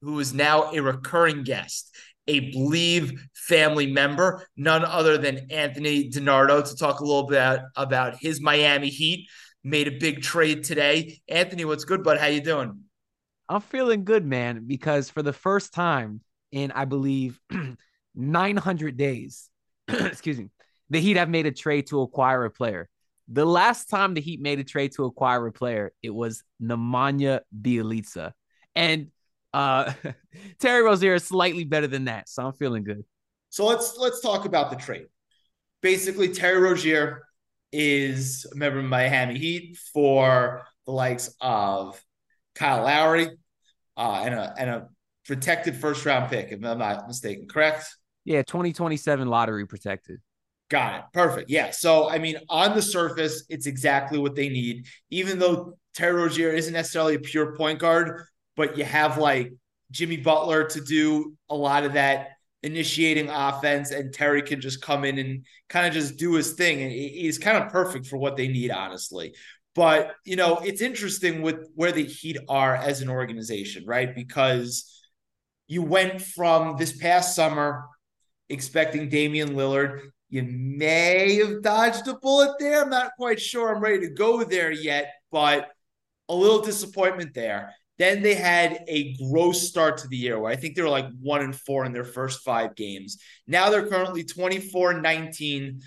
[0.00, 1.94] who is now a recurring guest,
[2.26, 8.16] a Believe family member, none other than Anthony DiNardo, to talk a little bit about,
[8.20, 9.28] his Miami Heat.
[9.64, 11.20] Made a big trade today.
[11.28, 12.18] Anthony, what's good, bud?
[12.18, 12.80] How you doing?
[13.48, 16.20] I'm feeling good, man, because for the first time
[16.50, 17.38] in I believe
[18.14, 19.48] 900 days,
[19.88, 20.48] excuse me,
[20.90, 22.88] the Heat have made a trade to acquire a player.
[23.28, 27.40] The last time the Heat made a trade to acquire a player, it was Nemanja
[27.58, 28.32] Bjelica.
[28.74, 29.08] And
[29.52, 29.92] uh
[30.58, 32.28] Terry Rozier is slightly better than that.
[32.28, 33.04] So I'm feeling good.
[33.50, 35.06] So let's let's talk about the trade.
[35.82, 37.22] Basically, Terry Rozier
[37.72, 42.02] is a member of Miami Heat for the likes of
[42.54, 43.28] Kyle Lowry
[43.96, 44.88] uh, and a and a
[45.26, 47.86] protected first round pick, if I'm not mistaken, correct?
[48.24, 50.20] Yeah, 2027 lottery protected.
[50.68, 51.04] Got it.
[51.12, 51.50] Perfect.
[51.50, 51.70] Yeah.
[51.70, 54.86] So, I mean, on the surface, it's exactly what they need.
[55.10, 58.22] Even though Terry Rozier isn't necessarily a pure point guard,
[58.56, 59.52] but you have like
[59.90, 62.28] Jimmy Butler to do a lot of that
[62.62, 66.80] initiating offense, and Terry can just come in and kind of just do his thing.
[66.82, 69.34] And he's kind of perfect for what they need, honestly.
[69.74, 74.14] But, you know, it's interesting with where the Heat are as an organization, right?
[74.14, 75.00] Because
[75.66, 77.84] you went from this past summer
[78.48, 82.82] expecting Damian Lillard you may have dodged a bullet there.
[82.82, 85.68] I'm not quite sure I'm ready to go there yet, but
[86.26, 87.74] a little disappointment there.
[87.98, 91.06] Then they had a gross start to the year where I think they were like
[91.20, 93.18] one and four in their first five games.
[93.46, 95.80] Now they're currently 24 19,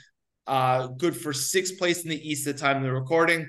[0.47, 3.47] uh, good for sixth place in the East at the time of the recording.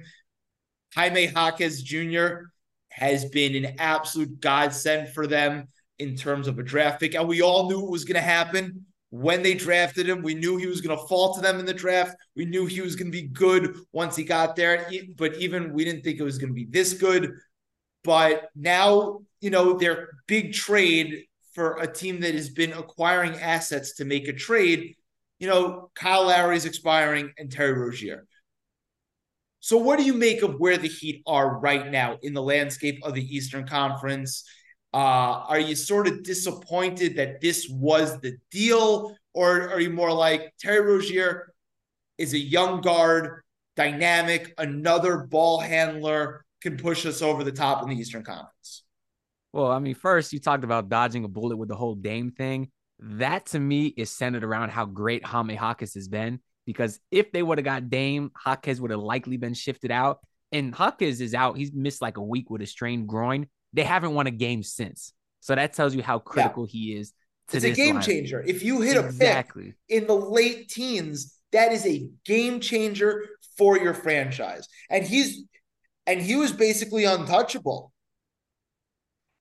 [0.95, 2.47] Jaime Jaquez Jr.
[2.89, 7.15] has been an absolute godsend for them in terms of a draft pick.
[7.15, 10.23] And we all knew it was going to happen when they drafted him.
[10.23, 12.17] We knew he was going to fall to them in the draft.
[12.35, 14.87] We knew he was going to be good once he got there.
[15.17, 17.33] But even we didn't think it was going to be this good.
[18.07, 23.97] But now, you know, their big trade for a team that has been acquiring assets
[23.97, 24.95] to make a trade,
[25.41, 28.27] you know, Kyle Lowry is expiring and Terry Rozier.
[29.59, 33.01] So, what do you make of where the Heat are right now in the landscape
[33.03, 34.49] of the Eastern Conference?
[34.95, 40.13] Uh, are you sort of disappointed that this was the deal, or are you more
[40.13, 41.53] like Terry Rozier
[42.19, 43.43] is a young guard,
[43.75, 48.85] dynamic, another ball handler, can push us over the top in the Eastern Conference?
[49.53, 52.71] Well, I mean, first you talked about dodging a bullet with the whole Dame thing.
[52.99, 56.41] That to me is centered around how great Jaime Jaquez has been.
[56.67, 60.19] Because if they would have got Dame, Jaquez would have likely been shifted out.
[60.53, 61.57] And Jaquez is out.
[61.57, 63.47] He's missed like a week with a strained groin.
[63.73, 65.13] They haven't won a game since.
[65.41, 66.73] So that tells you how critical yeah.
[66.73, 67.13] he is.
[67.53, 68.43] it's a game changer.
[68.45, 69.63] If you hit exactly.
[69.63, 73.25] a pick in the late teens, that is a game changer
[73.57, 74.67] for your franchise.
[74.91, 75.45] And he's
[76.07, 77.93] and he was basically untouchable.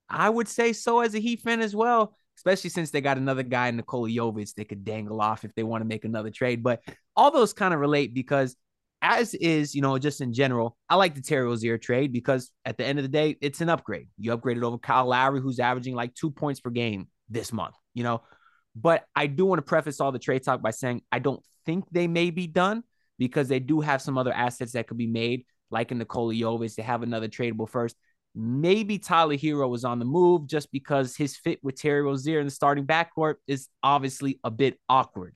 [0.09, 3.43] I would say so as a Heat fan as well, especially since they got another
[3.43, 6.61] guy, Nikola Jovic, they could dangle off if they want to make another trade.
[6.61, 6.81] But
[7.15, 8.55] all those kind of relate because
[9.01, 12.77] as is, you know, just in general, I like the Terry Rozier trade because at
[12.77, 14.07] the end of the day, it's an upgrade.
[14.17, 18.03] You upgraded over Kyle Lowry, who's averaging like two points per game this month, you
[18.03, 18.23] know.
[18.75, 21.85] But I do want to preface all the trade talk by saying I don't think
[21.91, 22.83] they may be done
[23.17, 26.75] because they do have some other assets that could be made, like in Nikola Jovic.
[26.75, 27.95] to have another tradable first.
[28.33, 32.45] Maybe Tyler Herro was on the move just because his fit with Terry Rozier in
[32.45, 35.35] the starting backcourt is obviously a bit awkward.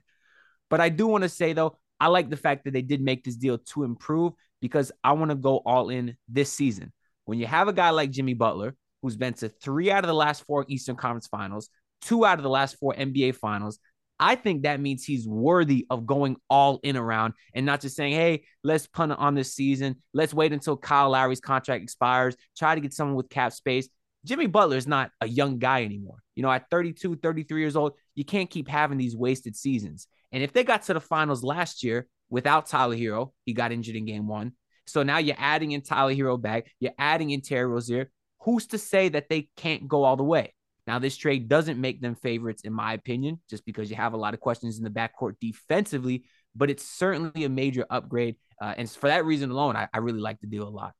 [0.68, 3.24] But I do want to say, though, I like the fact that they did make
[3.24, 6.92] this deal to improve because I want to go all in this season.
[7.24, 10.14] When you have a guy like Jimmy Butler, who's been to three out of the
[10.14, 11.70] last four Eastern Conference finals,
[12.02, 13.78] two out of the last four NBA finals,
[14.20, 18.12] I think that means he's worthy of going all in around and not just saying,
[18.12, 19.96] hey, let's punt on this season.
[20.12, 23.88] Let's wait until Kyle Lowry's contract expires, try to get someone with cap space.
[24.26, 26.18] Jimmy Butler is not a young guy anymore.
[26.34, 30.06] You know, at 32, 33 years old, you can't keep having these wasted seasons.
[30.32, 33.96] And if they got to the finals last year without Tyler Herro, he got injured
[33.96, 34.52] in game one.
[34.86, 38.10] So now you're adding in Tyler Herro back, you're adding in Terry Rozier.
[38.42, 40.52] Who's to say that they can't go all the way?
[40.90, 44.16] Now, this trade doesn't make them favorites, in my opinion, just because you have a
[44.16, 46.24] lot of questions in the backcourt defensively,
[46.56, 48.34] but it's certainly a major upgrade.
[48.60, 50.94] Uh, and for that reason alone, I, I really like the deal a lot.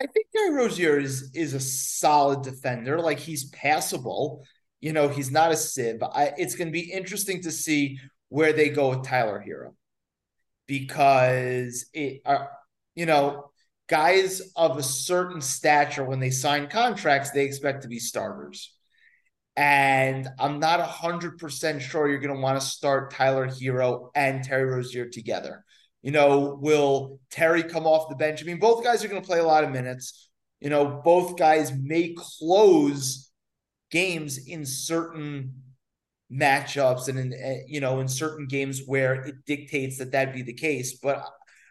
[0.00, 2.98] I think Terry Rozier is is a solid defender.
[2.98, 4.46] Like he's passable.
[4.80, 6.02] You know, he's not a sieve.
[6.02, 7.98] I, it's going to be interesting to see
[8.30, 9.74] where they go with Tyler Herro
[10.66, 12.46] because it, uh,
[12.94, 13.50] you know,
[13.88, 18.74] guys of a certain stature when they sign contracts, they expect to be starters.
[19.56, 24.64] And I'm not 100% sure you're going to want to start Tyler Herro and Terry
[24.64, 25.64] Rozier together.
[26.02, 28.40] You know, will Terry come off the bench?
[28.40, 30.30] I mean, both guys are going to play a lot of minutes.
[30.60, 33.30] You know, both guys may close
[33.90, 35.54] games in certain
[36.30, 40.42] matchups and in eh, you know in certain games where it dictates that that be
[40.42, 41.24] the case but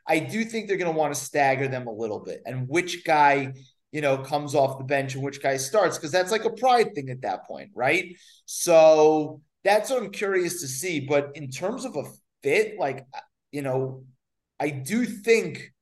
[0.08, 3.04] i do think they're going to want to stagger them a little bit and which
[3.06, 3.52] guy
[3.92, 6.94] you know comes off the bench and which guy starts because that's like a pride
[6.96, 11.02] thing at that point right so that's what I'm curious to see.
[11.02, 12.04] But in terms of a
[12.42, 13.20] fit, like uh,
[13.52, 14.06] you know,
[14.60, 15.74] I do think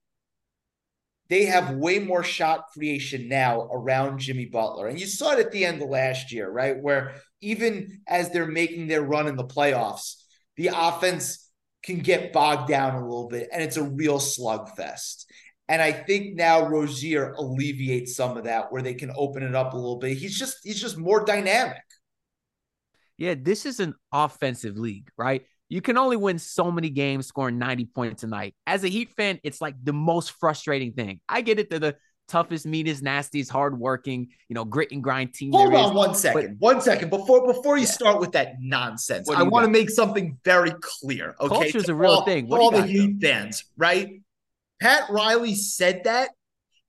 [1.30, 4.88] they have way more shot creation now around Jimmy Butler.
[4.88, 6.78] And you saw it at the end of last year, right?
[6.80, 10.15] Where even as they're making their run in the playoffs,
[10.57, 11.45] the offense
[11.86, 15.25] can get bogged down a little bit and it's a real slugfest.
[15.67, 19.73] And I think now Rozier alleviates some of that where they can open it up
[19.73, 20.17] a little bit.
[20.17, 21.81] He's just he's just more dynamic.
[23.17, 25.43] Yeah, this is an offensive league, right?
[25.69, 28.55] You can only win so many games scoring 90 points a night.
[28.67, 31.21] As a Heat fan, it's like the most frustrating thing.
[31.27, 31.69] I get it.
[31.69, 31.95] They're the
[32.28, 35.51] toughest, meanest, nastiest, hardworking, you know, grit and grind team.
[35.51, 35.95] Hold on is.
[35.95, 36.57] one second.
[36.59, 37.09] But, one second.
[37.09, 37.91] Before before you yeah.
[37.91, 41.36] start with that nonsense, I want to make something very clear.
[41.39, 41.55] Okay.
[41.55, 42.47] Culture is a real all, thing.
[42.47, 44.21] What all the Heat fans, right?
[44.82, 46.30] Pat Riley said that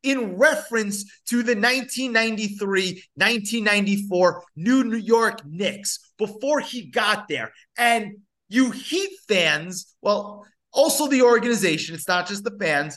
[0.03, 7.53] in reference to the 1993 1994 New York Knicks before he got there.
[7.77, 8.19] And
[8.49, 12.97] you Heat fans, well, also the organization, it's not just the fans,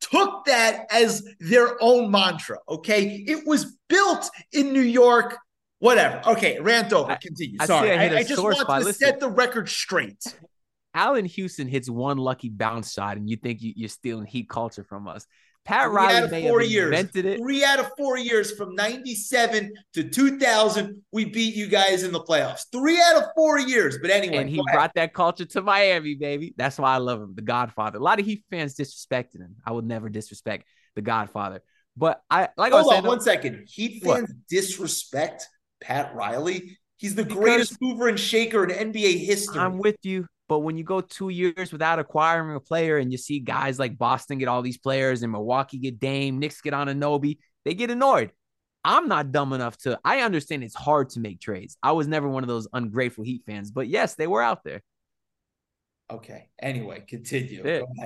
[0.00, 2.58] took that as their own mantra.
[2.68, 3.24] Okay.
[3.26, 5.36] It was built in New York.
[5.80, 6.20] Whatever.
[6.26, 6.58] Okay.
[6.60, 7.16] Rant over.
[7.20, 7.58] Continue.
[7.60, 7.92] I, Sorry.
[7.92, 8.94] I, I, I just want to Listen.
[8.94, 10.22] set the record straight.
[10.94, 14.82] Allan Houston hits one lucky bounce shot, and you think you, are stealing Heat culture
[14.82, 15.26] from us.
[15.64, 17.14] Pat Riley out of four years.
[17.14, 17.38] it.
[17.38, 22.20] Three out of four years from 97 to 2000, we beat you guys in the
[22.20, 22.62] playoffs.
[22.72, 23.98] Three out of four years.
[24.00, 24.38] But anyway.
[24.38, 26.54] And he brought that culture to Miami, baby.
[26.56, 27.98] That's why I love him, the Godfather.
[27.98, 29.56] A lot of Heat fans disrespected him.
[29.64, 31.60] I would never disrespect the Godfather.
[31.96, 33.68] But I like Hold I was saying, on one second.
[33.68, 34.46] Heat fans what?
[34.48, 35.46] disrespect
[35.80, 36.78] Pat Riley.
[36.96, 39.60] He's the because greatest mover and shaker in NBA history.
[39.60, 40.26] I'm with you.
[40.48, 43.98] But when you go two years without acquiring a player and you see guys like
[43.98, 48.32] Boston get all these players and Milwaukee get Dame, Knicks get Anunoby, they get annoyed.
[48.84, 51.76] I'm not dumb enough to, I understand it's hard to make trades.
[51.82, 54.82] I was never one of those ungrateful Heat fans, but yes, they were out there.
[56.10, 56.48] Okay.
[56.60, 57.62] Anyway, continue.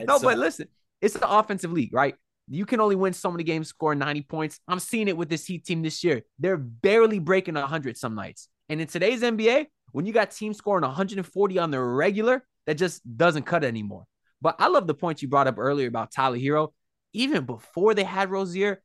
[0.09, 0.67] No, so- but listen,
[1.01, 2.17] it's the offensive league, right?
[2.49, 4.59] You can only win so many games, score 90 points.
[4.67, 6.23] I'm seeing it with this Heat team this year.
[6.41, 8.49] They're barely breaking 100 some nights.
[8.69, 13.03] And in today's NBA, when you got teams scoring 140 on the regular, that just
[13.17, 14.05] doesn't cut anymore.
[14.41, 16.73] But I love the point you brought up earlier about Tyler Herro.
[17.13, 18.83] Even before they had Rozier,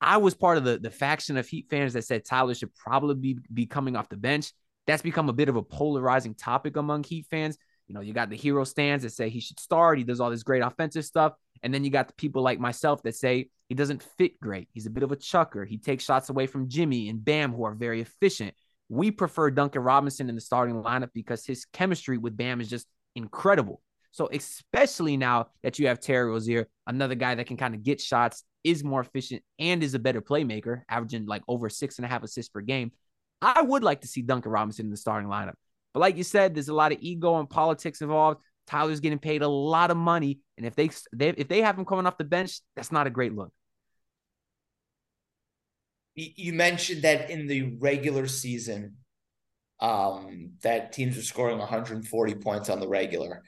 [0.00, 3.14] I was part of the, the faction of Heat fans that said Tyler should probably
[3.14, 4.52] be, be coming off the bench.
[4.86, 7.56] That's become a bit of a polarizing topic among Heat fans.
[7.88, 9.98] You know, you got the Herro stands that say he should start.
[9.98, 11.32] He does all this great offensive stuff.
[11.62, 14.68] And then you got the people like myself that say he doesn't fit great.
[14.72, 15.64] He's a bit of a chucker.
[15.64, 18.54] He takes shots away from Jimmy and Bam, who are very efficient.
[18.88, 22.86] We prefer Duncan Robinson in the starting lineup because his chemistry with Bam is just
[23.14, 23.80] incredible.
[24.12, 28.00] So, especially now that you have Terry Rozier, another guy that can kind of get
[28.00, 32.08] shots, is more efficient, and is a better playmaker, averaging like over six and a
[32.08, 32.92] half assists per game.
[33.42, 35.54] I would like to see Duncan Robinson in the starting lineup.
[35.92, 38.40] But like you said, there's a lot of ego and politics involved.
[38.66, 41.84] Tyler's getting paid a lot of money, and if they, they if they have him
[41.84, 43.52] coming off the bench, that's not a great look
[46.14, 48.96] you mentioned that in the regular season,
[49.80, 53.42] um, that teams are scoring 140 points on the regular.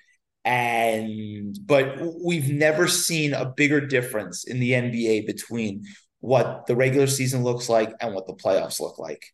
[0.45, 5.85] And but we've never seen a bigger difference in the NBA between
[6.21, 9.25] what the regular season looks like and what the playoffs look like.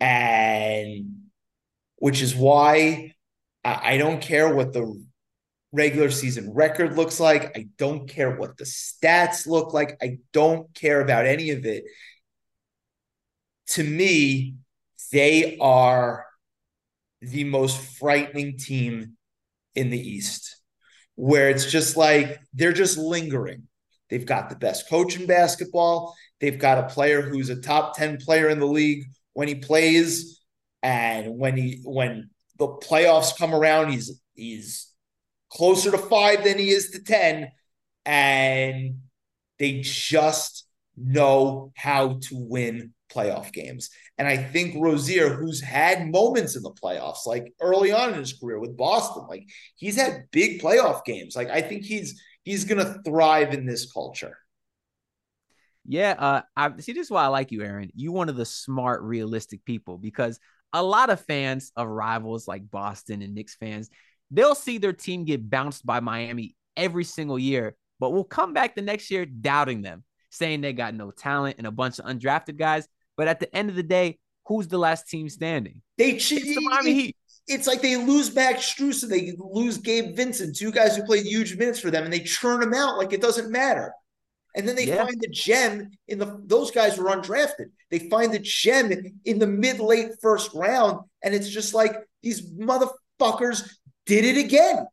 [0.00, 1.30] And
[1.96, 3.12] which is why
[3.64, 5.02] I, I don't care what the
[5.72, 7.56] regular season record looks like.
[7.56, 9.96] I don't care what the stats look like.
[10.02, 11.84] I don't care about any of it
[13.72, 14.56] to me,
[15.12, 16.26] they are
[17.20, 19.16] the most frightening team
[19.74, 20.56] in the East,
[21.14, 23.68] where it's just like they're just lingering.
[24.10, 26.14] They've got the best coach in basketball.
[26.40, 30.40] They've got a player who's a top 10 player in the league when he plays.
[30.82, 34.92] And when he when the playoffs come around, he's he's
[35.50, 37.50] closer to five than he is to 10.
[38.04, 38.98] And
[39.58, 40.66] they just
[40.96, 43.90] know how to win playoff games.
[44.18, 48.32] And I think Rozier, who's had moments in the playoffs, like early on in his
[48.32, 51.36] career with Boston, like he's had big playoff games.
[51.36, 54.38] Like I think he's he's gonna thrive in this culture.
[55.84, 56.92] Yeah, uh, I see.
[56.92, 57.90] This is why I like you, Aaron.
[57.94, 60.38] You one of the smart, realistic people because
[60.72, 63.90] a lot of fans of rivals like Boston and Knicks fans,
[64.30, 68.74] they'll see their team get bounced by Miami every single year, but will come back
[68.74, 72.56] the next year doubting them, saying they got no talent and a bunch of undrafted
[72.56, 72.88] guys.
[73.16, 75.82] But at the end of the day, who's the last team standing?
[75.98, 76.42] They cheat.
[76.42, 77.16] the Miami Heat.
[77.48, 81.26] It's like they lose back Strus and they lose Gabe Vincent, two guys who played
[81.26, 83.92] huge minutes for them, and they churn them out like it doesn't matter.
[84.54, 85.04] And then they Yeah.
[85.04, 87.70] find the gem in the those guys were undrafted.
[87.90, 88.92] They find the gem
[89.24, 93.68] in the mid late first round, and it's just like these motherfuckers
[94.06, 94.86] did it again.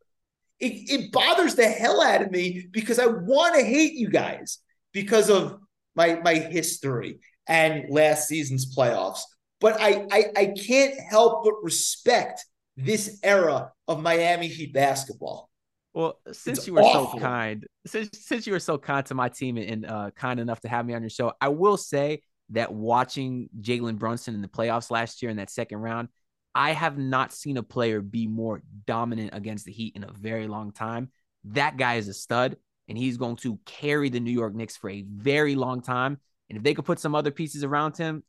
[0.60, 4.60] It, it bothers the hell out of me because I want to hate you guys
[4.92, 5.60] because of
[5.96, 9.22] my my history and last season's playoffs.
[9.60, 12.46] But I I, I can't help but respect
[12.78, 15.50] this era of Miami Heat basketball.
[15.94, 17.20] Well, since It's you were awful.
[17.20, 20.62] so kind, since since you were so kind to my team and uh, kind enough
[20.62, 22.22] to have me on your show, I will say
[22.52, 26.10] that watching Jalen Brunson in the playoffs last year in that second round,
[26.56, 30.48] I have not seen a player be more dominant against the Heat in a very
[30.48, 31.12] long time.
[31.46, 34.90] That guy is a stud, and he's going to carry the New York Knicks for
[34.90, 36.20] a very long time.
[36.50, 38.24] And if they could put some other pieces around him,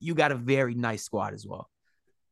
[0.00, 1.70] you got a very nice squad as well.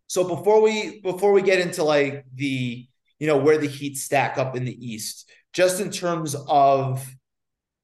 [0.07, 2.87] So before we before we get into like the
[3.19, 7.07] you know where the Heat stack up in the East, just in terms of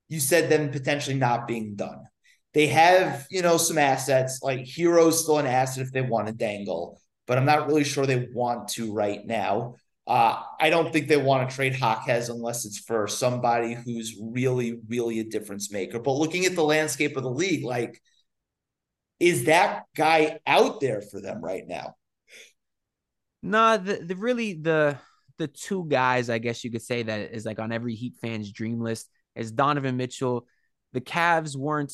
[0.09, 2.03] you said them potentially not being done.
[2.53, 6.33] They have you know some assets like Herro's still an asset if they want to
[6.33, 9.77] dangle, but I'm not really sure they want to right now.
[10.07, 14.81] Uh, I don't think they want to trade Hawkes unless it's for somebody who's really,
[14.89, 16.01] really a difference maker.
[16.01, 18.03] But looking at the landscape of the league, like,
[19.21, 21.95] is that guy out there for them right now?
[23.43, 24.99] No, the, the really the
[25.39, 28.53] the two guys I guess you could say that is like on every Heat fan's
[28.53, 30.47] dream list is Donovan Mitchell.
[30.93, 31.93] The Cavs weren't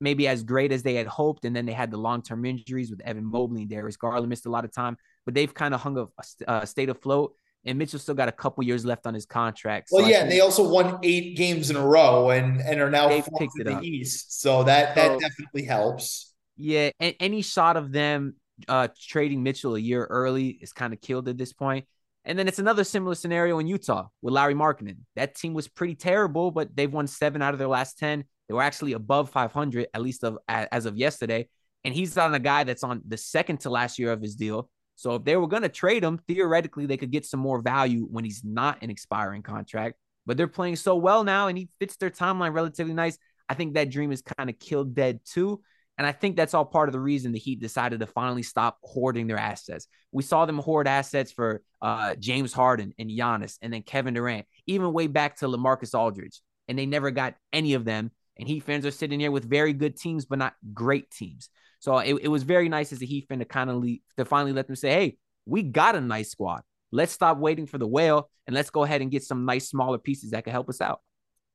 [0.00, 2.90] maybe as great as they had hoped, and then they had the long term injuries
[2.90, 5.80] with Evan Mobley and Darius Garland missed a lot of time, but they've kind of
[5.80, 6.06] hung a,
[6.48, 7.34] a state afloat.
[7.64, 9.88] And Mitchell still got a couple years left on his contract.
[9.92, 12.90] Well, So yeah, and they also won eight games in a row and and are
[12.90, 13.84] now fourth in the up.
[13.84, 14.40] East.
[14.40, 16.32] So that that So- definitely helps.
[16.56, 18.36] Yeah, and any shot of them
[18.68, 21.86] uh trading Mitchell a year early is kind of killed at this point.
[22.24, 24.98] And then it's another similar scenario in Utah with Lauri Markkanen.
[25.16, 28.24] That team was pretty terrible, but they've won seven out of their last ten.
[28.48, 31.48] They were actually above 500 at least of as of yesterday.
[31.84, 34.68] And he's on a guy that's on the second to last year of his deal.
[35.00, 38.06] So if they were going to trade him, theoretically they could get some more value
[38.10, 39.96] when he's not an expiring contract.
[40.26, 43.16] But they're playing so well now, and he fits their timeline relatively nice.
[43.48, 45.62] I think that dream is kind of killed dead too.
[45.96, 48.76] And I think that's all part of the reason the Heat decided to finally stop
[48.82, 49.86] hoarding their assets.
[50.12, 54.46] We saw them hoard assets for uh, James Harden and Giannis and then Kevin Durant,
[54.66, 56.42] even way back to LaMarcus Aldridge.
[56.68, 58.10] And they never got any of them.
[58.38, 61.48] And Heat fans are sitting here with very good teams, but not great teams.
[61.80, 64.24] So it, it was very nice as a Heat fan to kind of leave, to
[64.24, 65.16] finally let them say, hey,
[65.46, 66.62] we got a nice squad.
[66.92, 69.98] Let's stop waiting for the whale and let's go ahead and get some nice smaller
[69.98, 71.00] pieces that can help us out.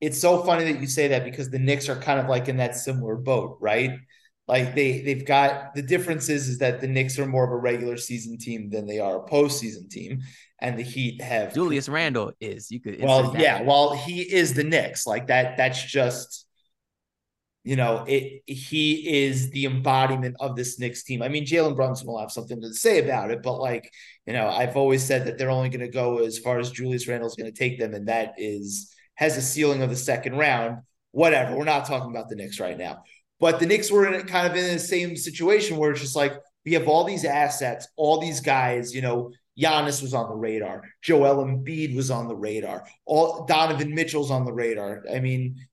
[0.02, 2.58] It's so funny that you say that because the Knicks are kind of like in
[2.58, 3.92] that similar boat, right?
[4.48, 7.58] Like they they've got the difference is, is that the Knicks are more of a
[7.58, 10.22] regular season team than they are a postseason team,
[10.60, 12.70] and the Heat have Julius Randle is.
[12.70, 15.08] You could Well, yeah, well, he is the Knicks.
[15.08, 16.45] Like that, that's just,
[17.66, 21.24] you know, it he is the embodiment of this Knicks team.
[21.24, 23.92] I mean, Jalen Brunson will have something to say about it, but like,
[24.28, 27.08] you know, I've always said that they're only going to go as far as Julius
[27.08, 30.78] Randle's going to take them, and that is has a ceiling of the second round.
[31.12, 31.58] Whatever.
[31.58, 33.04] We're not talking about the Knicks right now.
[33.40, 36.34] But the Knicks were in kind of in the same situation where it's just like
[36.66, 40.84] we have all these assets, all these guys, you know, Giannis was on the radar.
[41.02, 42.86] Joel Embiid was on the radar.
[43.06, 45.04] All Donovan Mitchell's on the radar.
[45.12, 45.66] I mean,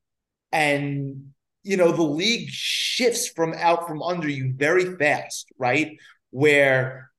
[0.53, 1.33] and
[1.63, 5.99] you know, the league shifts from out from under you very fast, right?
[6.31, 7.11] Where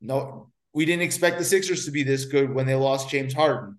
[0.00, 3.78] no, we didn't expect the Sixers to be this good when they lost James Harden,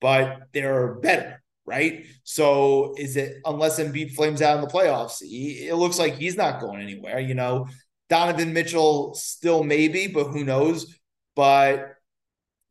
[0.00, 2.06] but they're better, right?
[2.24, 5.22] So is it unless Embiid flames out in the playoffs?
[5.22, 7.20] He, it looks like he's not going anywhere.
[7.20, 7.68] You know,
[8.08, 10.98] Donovan Mitchell still maybe, but who knows?
[11.36, 11.94] But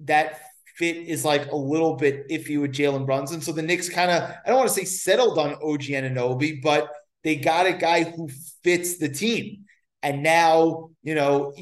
[0.01, 0.39] that
[0.81, 3.39] fit is like a little bit iffy with Jalen Brunson.
[3.39, 6.89] So the Knicks kind of, I don't want to say settled on OG Anunoby, but
[7.23, 8.29] they got a guy who
[8.63, 9.65] fits the team.
[10.01, 11.53] And now, you know,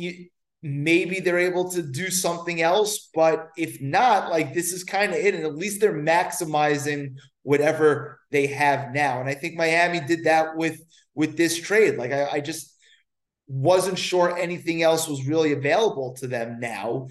[0.64, 3.10] maybe they're able to do something else.
[3.14, 5.36] But if not, like this is kind of it.
[5.36, 9.20] And at least they're maximizing whatever they have now.
[9.20, 10.80] And I think Miami did that with
[11.14, 11.98] with this trade.
[11.98, 12.74] Like I, I just
[13.50, 17.10] wasn't sure anything else was really available to them now.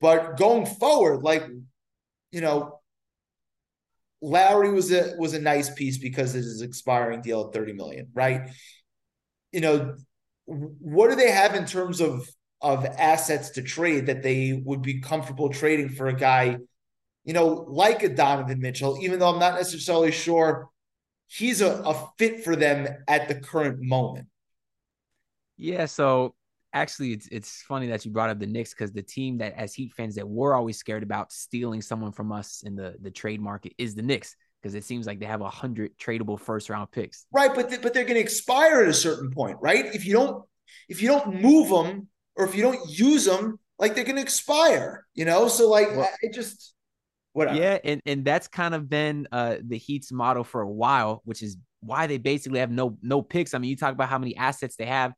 [0.00, 1.44] But going forward, like
[2.30, 2.80] you know,
[4.20, 8.08] Lowry was a was a nice piece because it is expiring deal at 30 million,
[8.14, 8.50] right?
[9.52, 9.94] You know,
[10.44, 12.28] what do they have in terms of
[12.60, 16.56] of assets to trade that they would be comfortable trading for a guy,
[17.24, 20.70] you know, like a Donovan Mitchell, even though I'm not necessarily sure
[21.26, 24.28] he's a, a fit for them at the current moment.
[25.58, 26.34] Yeah, so
[26.72, 29.74] actually it's it's funny that you brought up the Knicks because the team that as
[29.74, 33.40] Heat fans that we're always scared about stealing someone from us in the the trade
[33.40, 36.90] market is the Knicks because it seems like they have a hundred tradable first round
[36.90, 37.26] picks.
[37.32, 39.86] Right, but th- but they're going to expire at a certain point, right?
[39.94, 40.44] If you don't
[40.88, 44.22] if you don't move them or if you don't use them, like they're going to
[44.22, 45.48] expire, you know.
[45.48, 46.74] So like well, I, I just
[47.32, 47.58] whatever.
[47.58, 51.42] Yeah, and and that's kind of been uh the Heat's model for a while, which
[51.42, 53.54] is why they basically have no no picks.
[53.54, 55.12] I mean, you talk about how many assets they have.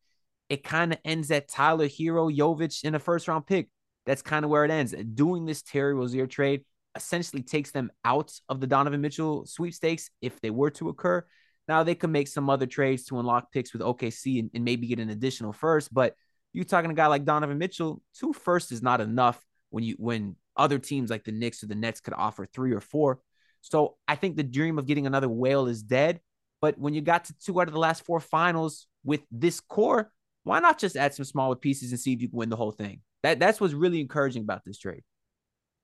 [0.48, 3.68] It kind of ends at Tyler Herro, Jovic in a first round pick.
[4.06, 4.94] That's kind of where it ends.
[5.14, 6.64] Doing this Terry Rozier trade
[6.96, 11.24] essentially takes them out of the Donovan Mitchell sweepstakes if they were to occur.
[11.68, 14.86] Now they could make some other trades to unlock picks with OKC and, and maybe
[14.86, 16.14] get an additional first, but
[16.52, 20.36] you're talking a guy like Donovan Mitchell, two first is not enough when you when
[20.56, 23.20] other teams like the Knicks or the Nets could offer three or four.
[23.60, 26.20] So I think the dream of getting another whale is dead.
[26.60, 30.10] But when you got to two out of the last four finals with this core,
[30.48, 32.72] why not just add some smaller pieces and see if you can win the whole
[32.72, 33.02] thing?
[33.22, 35.02] That that's what's really encouraging about this trade.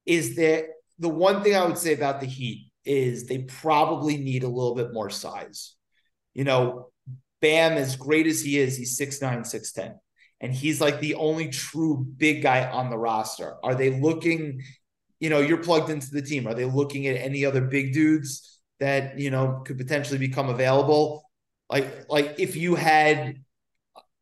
[0.07, 0.67] Is that
[0.99, 4.75] the one thing I would say about the Heat is they probably need a little
[4.75, 5.75] bit more size.
[6.35, 6.91] You know,
[7.41, 9.95] Bam, as great as he is, he's 6'9, 6'10.
[10.41, 13.55] And he's like the only true big guy on the roster.
[13.63, 14.63] Are they looking,
[15.21, 16.47] you know, you're plugged into the team.
[16.47, 21.31] Are they looking at any other big dudes that, you know, could potentially become available?
[21.71, 23.37] Like, like if you had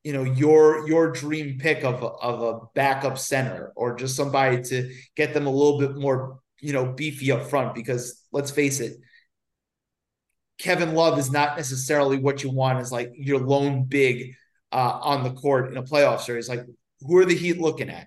[0.04, 4.92] you know your your dream pick of of a backup center or just somebody to
[5.16, 8.96] get them a little bit more you know, beefy up front because let's face it,
[10.58, 14.36] Kevin Love is not necessarily what you want as like your lone big
[14.70, 16.48] uh, on the court in a playoff series.
[16.48, 16.64] Like,
[17.00, 18.06] who are the Heat looking at?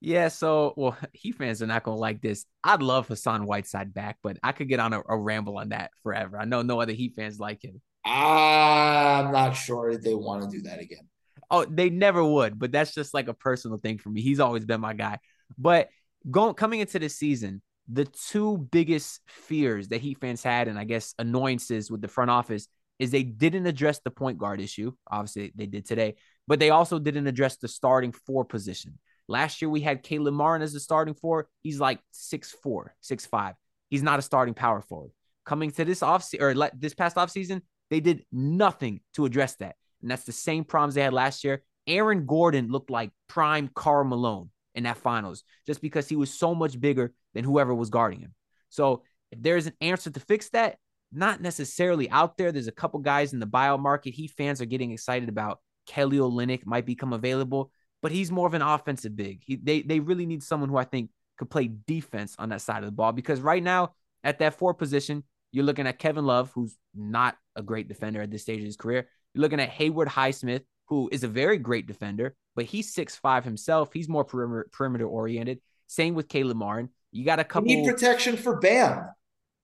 [0.00, 2.44] Yeah, so well, Heat fans are not gonna like this.
[2.64, 5.92] I'd love Hassan Whiteside back, but I could get on a, a ramble on that
[6.02, 6.38] forever.
[6.38, 7.80] I know no other Heat fans like him.
[8.06, 11.08] I'm not sure if they want to do that again.
[11.50, 14.20] Oh, they never would, but that's just like a personal thing for me.
[14.20, 15.18] He's always been my guy.
[15.58, 15.88] But
[16.30, 20.84] going coming into this season, the two biggest fears that Heat fans had, and I
[20.84, 24.92] guess annoyances with the front office, is they didn't address the point guard issue.
[25.10, 26.14] Obviously, they did today,
[26.46, 28.98] but they also didn't address the starting four position.
[29.28, 31.48] Last year, we had Caleb Martin as the starting four.
[31.62, 33.54] He's like six four, six five.
[33.90, 35.10] He's not a starting power forward.
[35.44, 39.76] Coming to this off or this past offseason, they did nothing to address that.
[40.02, 41.62] And that's the same problems they had last year.
[41.86, 46.54] Aaron Gordon looked like prime Karl Malone in that finals just because he was so
[46.54, 48.34] much bigger than whoever was guarding him.
[48.68, 50.76] So if there's an answer to fix that,
[51.12, 52.52] not necessarily out there.
[52.52, 54.14] There's a couple guys in the buyout market.
[54.14, 55.60] He fans are getting excited about.
[55.86, 57.70] Kelly Olynyk might become available,
[58.02, 59.42] but he's more of an offensive big.
[59.44, 62.78] He, they they really need someone who I think could play defense on that side
[62.78, 65.22] of the ball because right now at that four position,
[65.56, 68.76] you're looking at Kevin Love, who's not a great defender at this stage of his
[68.76, 69.08] career.
[69.32, 73.42] You're looking at Haywood Highsmith, who is a very great defender, but he's six five
[73.42, 73.88] himself.
[73.94, 75.62] He's more perimeter, perimeter oriented.
[75.86, 76.90] Same with Caleb Martin.
[77.10, 79.08] You got a couple you need protection for Bam.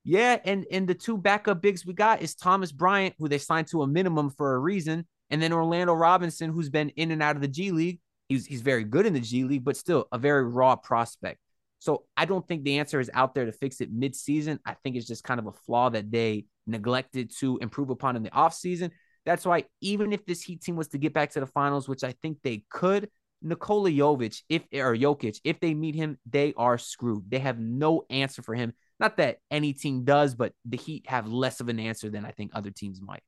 [0.03, 3.67] Yeah, and and the two backup bigs we got is Thomas Bryant, who they signed
[3.67, 7.37] to a minimum for a reason, and then Orlando Robinson, who's been in and out
[7.37, 8.01] of the G League.
[8.31, 11.39] He's he's very good in the G League, but still a very raw prospect.
[11.83, 14.61] So I don't think the answer is out there to fix it mid-season.
[14.65, 18.23] I think it's just kind of a flaw that they neglected to improve upon in
[18.23, 18.93] the offseason.
[19.27, 22.05] That's why even if this Heat team was to get back to the finals, which
[22.05, 23.11] I think they could,
[23.43, 27.29] Nikola Jovic, if or Jokic, if they meet him, they are screwed.
[27.29, 28.75] They have no answer for him.
[29.01, 32.31] Not that any team does, but the Heat have less of an answer than I
[32.31, 33.25] think other teams might.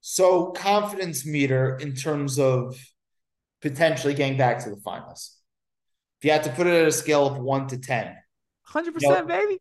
[0.00, 2.76] So confidence meter in terms of
[3.62, 5.35] potentially getting back to the finals.
[6.26, 8.16] You had to put it at a scale of one to ten.
[8.64, 9.60] Hundred percent, baby.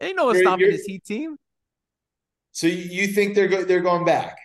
[0.00, 1.36] Ain't no stopping this Heat team.
[2.52, 4.38] So you think they're go- they're going back?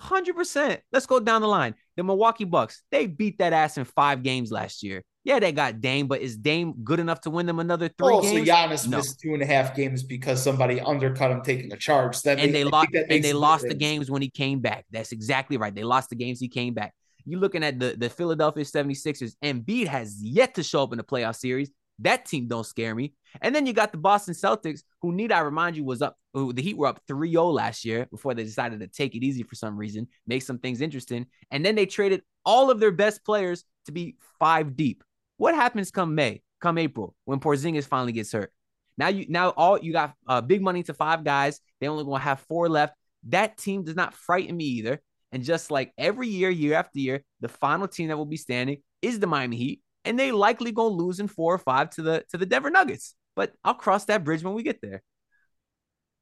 [0.00, 0.80] Hundred percent.
[0.90, 1.76] Let's go down the line.
[1.94, 5.04] The Milwaukee Bucks they beat that ass in five games last year.
[5.22, 8.20] Yeah, they got Dame, but is Dame good enough to win them another three oh,
[8.20, 8.48] games?
[8.48, 8.96] So Giannis no.
[8.96, 12.20] missed two and a half games because somebody undercut him taking a charge.
[12.22, 14.86] That and makes, they lost and they lost the games when he came back.
[14.90, 15.72] That's exactly right.
[15.72, 16.94] They lost the games he came back.
[17.26, 19.34] You're looking at the, the Philadelphia 76ers.
[19.42, 21.70] Embiid has yet to show up in the playoff series.
[21.98, 23.14] That team don't scare me.
[23.40, 26.16] And then you got the Boston Celtics, who need I remind you was up.
[26.34, 29.42] Who the Heat were up 3-0 last year before they decided to take it easy
[29.42, 33.24] for some reason, make some things interesting, and then they traded all of their best
[33.24, 35.02] players to be five deep.
[35.38, 38.52] What happens come May, come April when Porzingis finally gets hurt?
[38.98, 41.60] Now you now all you got uh, big money to five guys.
[41.80, 42.94] They only gonna have four left.
[43.28, 45.02] That team does not frighten me either.
[45.36, 48.78] And just like every year, year after year, the final team that will be standing
[49.02, 52.24] is the Miami Heat and they likely gonna lose in four or five to the
[52.30, 53.14] to the Denver Nuggets.
[53.34, 55.02] But I'll cross that bridge when we get there.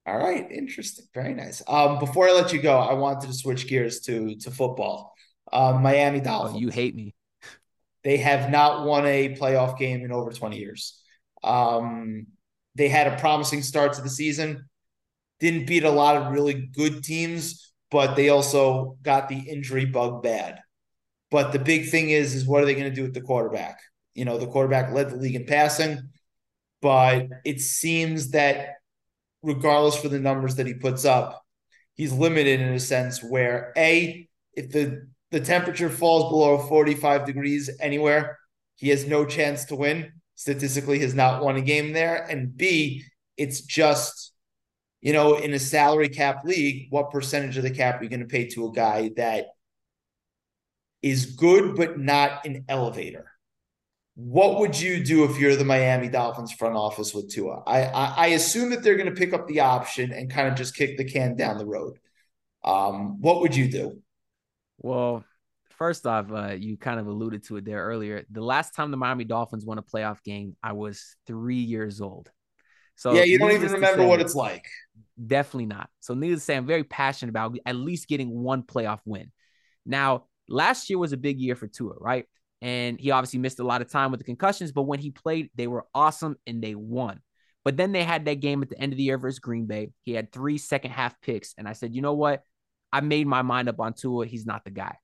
[0.04, 1.62] All right, interesting, very nice.
[1.68, 5.14] Um, before I let you go, I wanted to switch gears to to football.
[5.52, 6.56] Um, Miami Dolphins.
[6.56, 7.14] Oh, you hate me.
[8.02, 11.00] They have not won a playoff game in over twenty years.
[11.44, 12.26] Um,
[12.74, 14.68] they had a promising start to the season.
[15.38, 20.20] Didn't beat a lot of really good teams, but they also got the injury bug
[20.20, 20.58] bad.
[21.30, 23.78] But the big thing is, is what are they going to do with the quarterback?
[24.14, 26.00] You know, the quarterback led the league in passing,
[26.82, 28.70] but it seems that
[29.44, 31.40] regardless for the numbers that he puts up,
[31.94, 37.70] he's limited in a sense where a if the the temperature falls below 45 degrees
[37.80, 38.40] anywhere,
[38.74, 40.14] he has no chance to win.
[40.34, 42.24] Statistically, has not won a game there.
[42.28, 43.04] And B,
[43.36, 44.32] it's just,
[45.04, 48.20] you know, in a salary cap league, what percentage of the cap are you going
[48.20, 49.48] to pay to a guy that
[51.02, 53.30] is good but not an elevator?
[54.14, 57.62] What would you do if you're the Miami Dolphins front office with Tua?
[57.66, 60.54] I I, I assume that they're going to pick up the option and kind of
[60.54, 61.98] just kick the can down the road.
[62.64, 64.00] Um, what would you do?
[64.78, 65.22] Well,
[65.76, 68.24] first off, uh, you kind of alluded to it there earlier.
[68.30, 72.30] The last time the Miami Dolphins won a playoff game, I was three years old.
[72.96, 74.64] So yeah, you don't even remember say, what it's like.
[75.24, 75.90] Definitely not.
[76.00, 79.30] So needless to say, I'm very passionate about at least getting one playoff win.
[79.86, 82.24] Now, last year was a big year for Tua, right?
[82.62, 85.50] And he obviously missed a lot of time with the concussions, but when he played,
[85.54, 87.20] they were awesome and they won.
[87.64, 89.90] But then they had that game at the end of the year versus Green Bay.
[90.02, 91.54] He had three second half picks.
[91.56, 92.42] And I said, you know what?
[92.92, 94.26] I made my mind up on Tua.
[94.26, 94.96] He's not the guy.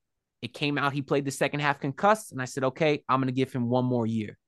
[0.43, 3.27] It came out, he played the second half concussed, and I said, okay, I'm going
[3.27, 4.39] to give him one more year.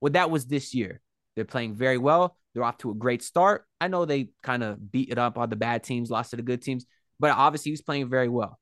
[0.00, 1.00] Well, that was this year.
[1.34, 2.36] They're playing very well.
[2.54, 3.64] They're off to a great start.
[3.80, 6.42] I know they kind of beat it up on the bad teams, lost to the
[6.42, 6.86] good teams,
[7.18, 8.58] but obviously he's playing very well.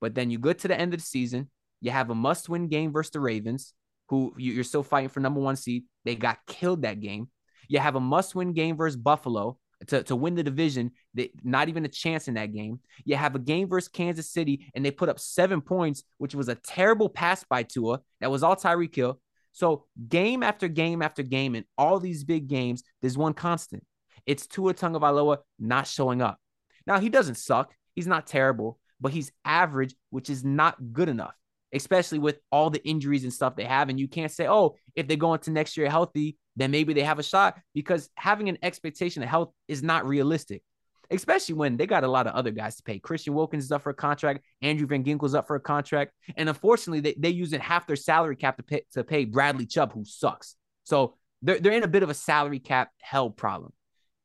[0.00, 1.50] But then you go to the end of the season,
[1.80, 3.74] you have a must win game versus the Ravens,
[4.08, 5.84] who you're still fighting for number one seed.
[6.04, 7.28] They got killed that game.
[7.68, 10.92] You have a must win game versus Buffalo, to, to win the division.
[11.14, 12.80] They, not even a chance in that game.
[13.04, 16.48] You have a game versus Kansas City, and they put up seven points, which was
[16.48, 18.00] a terrible pass by Tua.
[18.20, 19.20] That was all Tyreek Hill.
[19.52, 23.84] So game after game after game, in all these big games, there's one constant.
[24.26, 26.38] It's Tua Tagovailoa not showing up.
[26.86, 27.72] Now he doesn't suck.
[27.94, 31.34] He's not terrible, but he's average, which is not good enough,
[31.72, 33.88] especially with all the injuries and stuff they have.
[33.88, 37.02] And you can't say, oh, if they go into next year healthy, then maybe they
[37.02, 40.62] have a shot because having an expectation of health is not realistic,
[41.10, 42.98] especially when they got a lot of other guys to pay.
[42.98, 44.44] Christian Wilkins is up for a contract.
[44.62, 46.12] Andrew Van Ginkel's up for a contract.
[46.36, 49.92] And unfortunately, they, they're using half their salary cap to pay, to pay Bradley Chubb,
[49.92, 50.56] who sucks.
[50.84, 53.72] So they're, they're in a bit of a salary cap hell problem.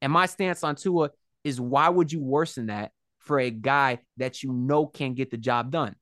[0.02, 1.12] And my stance on Tua
[1.44, 5.38] is why would you worsen that for a guy that you know can't get the
[5.38, 5.96] job done?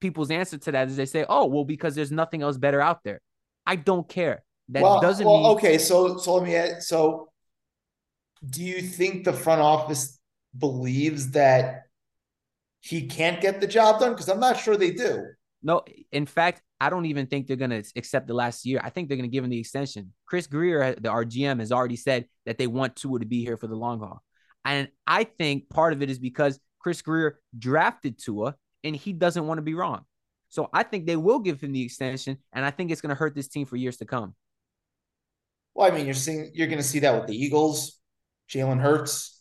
[0.00, 3.02] People's answer to that is they say, oh, well, because there's nothing else better out
[3.02, 3.20] there.
[3.66, 4.44] I don't care.
[4.70, 5.78] That well, doesn't well, mean okay.
[5.78, 7.30] So so let me add, so
[8.48, 10.17] do you think the front office
[10.58, 11.84] believes that
[12.80, 14.12] he can't get the job done?
[14.12, 15.26] Because I'm not sure they do.
[15.62, 15.82] No,
[16.12, 18.80] in fact, I don't even think they're going to accept the last year.
[18.82, 20.12] I think they're going to give him the extension.
[20.26, 23.66] Chris Grier, the RGM, has already said that they want Tua to be here for
[23.66, 24.22] the long haul.
[24.64, 28.54] And I think part of it is because Chris Grier drafted Tua
[28.84, 30.04] and he doesn't want to be wrong.
[30.48, 33.14] So I think they will give him the extension, and I think it's going to
[33.14, 34.34] hurt this team for years to come.
[35.74, 38.00] Well, I mean, you're seeing you're going to see that with the Eagles,
[38.48, 39.37] Jalen Hurts.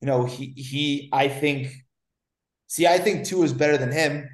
[0.00, 1.10] You know, he he.
[1.12, 1.72] I think.
[2.68, 4.28] See, I think Tua is better than him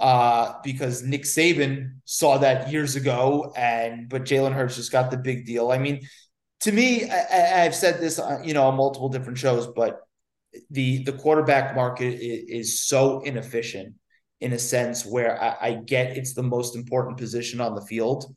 [0.00, 5.16] uh, because Nick Saban saw that years ago, and but Jalen Hurts just got the
[5.16, 5.70] big deal.
[5.70, 6.00] I mean,
[6.60, 7.14] to me, I,
[7.64, 10.00] have said this, uh, you know, on multiple different shows, but
[10.70, 13.94] the the quarterback market is, is so inefficient
[14.40, 18.34] in a sense where I, I get it's the most important position on the field,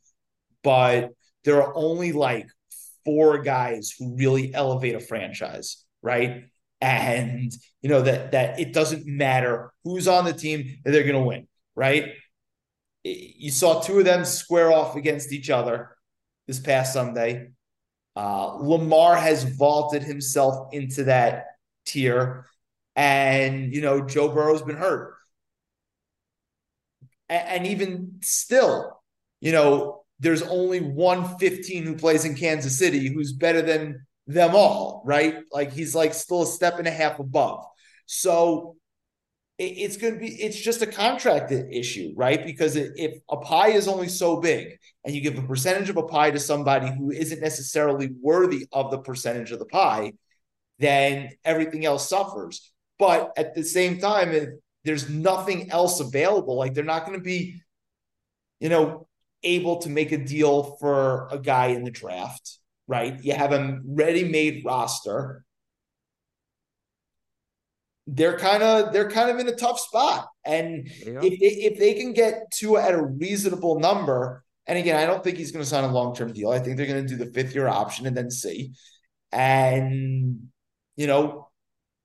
[0.64, 1.12] but
[1.46, 2.48] there are only like
[3.06, 6.44] four guys who really elevate a franchise, right?
[6.84, 11.16] And you know that that it doesn't matter who's on the team, that they're going
[11.16, 12.12] to win, right?
[13.06, 15.96] You saw two of them square off against each other
[16.46, 17.52] this past Sunday.
[18.18, 21.46] Uh, Lamar has vaulted himself into that
[21.86, 22.48] tier,
[22.98, 25.16] and you know Joe Burrow's been hurt,
[27.30, 29.02] and, and even still,
[29.40, 34.56] you know there's only one 15 who plays in Kansas City who's better than them
[34.56, 35.38] all, right?
[35.52, 37.66] Like he's like still a step and a half above.
[38.06, 38.76] So
[39.58, 42.46] it, it's going to be, it's just a contract issue, right?
[42.46, 46.04] Because if a pie is only so big and you give a percentage of a
[46.04, 50.14] pie to somebody who isn't necessarily worthy of the percentage of the pie,
[50.80, 52.72] then everything else suffers.
[53.00, 54.50] But at the same time, if
[54.84, 57.62] there's nothing else available, like they're not going to be,
[58.60, 59.08] you know,
[59.44, 63.18] able to make a deal for a guy in the draft, right?
[63.24, 65.44] You have a ready-made roster.
[68.06, 71.20] They're kind of they're kind of in a tough spot, and yeah.
[71.24, 75.24] if they, if they can get to at a reasonable number, and again, I don't
[75.24, 76.50] think he's going to sign a long-term deal.
[76.52, 78.74] I think they're going to do the fifth-year option and then see.
[79.34, 80.40] and
[80.96, 81.50] you know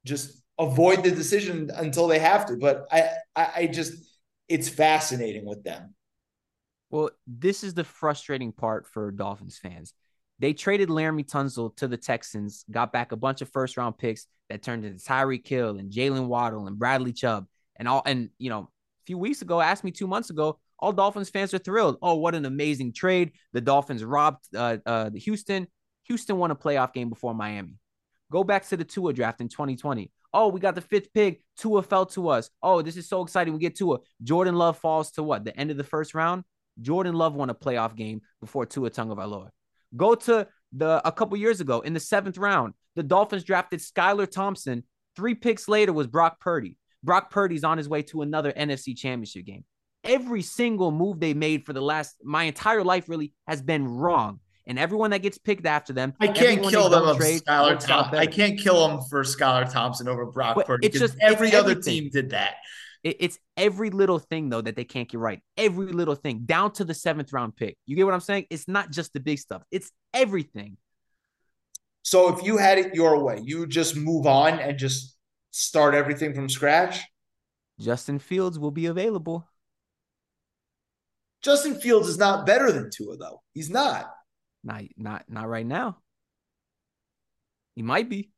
[0.04, 2.56] just avoid the decision until they have to.
[2.56, 3.92] But I, I, I just
[4.48, 5.94] it's fascinating with them.
[6.90, 9.92] Well, this is the frustrating part for Dolphins fans.
[10.40, 14.26] They traded Laremy Tunsil to the Texans, got back a bunch of first round picks
[14.48, 17.46] that turned into Tyreek Hill and Jalen Waddle and Bradley Chubb
[17.76, 18.02] and all.
[18.06, 21.52] And you know, a few weeks ago, asked me two months ago, all Dolphins fans
[21.54, 21.98] are thrilled.
[22.02, 23.32] Oh, what an amazing trade!
[23.52, 25.66] The Dolphins robbed uh, uh, Houston.
[26.04, 27.76] Houston won a playoff game before Miami.
[28.30, 30.10] Go back to the Tua draft in 2020.
[30.32, 31.42] Oh, we got the fifth pick.
[31.56, 32.50] Tua fell to us.
[32.62, 33.54] Oh, this is so exciting.
[33.54, 33.98] We get Tua.
[34.22, 35.44] Jordan Love falls to what?
[35.44, 36.44] The end of the first round.
[36.80, 39.48] Jordan Love won a playoff game before Tua Tagovailoa.
[39.96, 44.30] Go to the a couple years ago in the seventh round, the Dolphins drafted Skylar
[44.30, 44.84] Thompson.
[45.16, 46.76] Three picks later was Brock Purdy.
[47.02, 49.64] Brock Purdy's on his way to another NFC championship game.
[50.04, 54.40] Every single move they made for the last my entire life really has been wrong.
[54.66, 58.18] And everyone that gets picked after them, I can't kill them of Skylar Thompson.
[58.18, 60.86] I can't kill them for Skylar Thompson over Brock but Purdy.
[60.86, 62.56] It's just every other team did that.
[63.04, 65.40] It's every little thing though that they can't get right.
[65.56, 67.76] Every little thing, down to the seventh round pick.
[67.86, 68.46] You get what I'm saying?
[68.50, 69.62] It's not just the big stuff.
[69.70, 70.76] It's everything.
[72.02, 75.16] So if you had it your way, you would just move on and just
[75.50, 77.04] start everything from scratch.
[77.80, 79.46] Justin Fields will be available.
[81.42, 83.42] Justin Fields is not better than Tua, though.
[83.52, 84.10] He's not.
[84.64, 85.98] Not not not right now.
[87.76, 88.18] He might be.
[88.18, 88.32] I don't,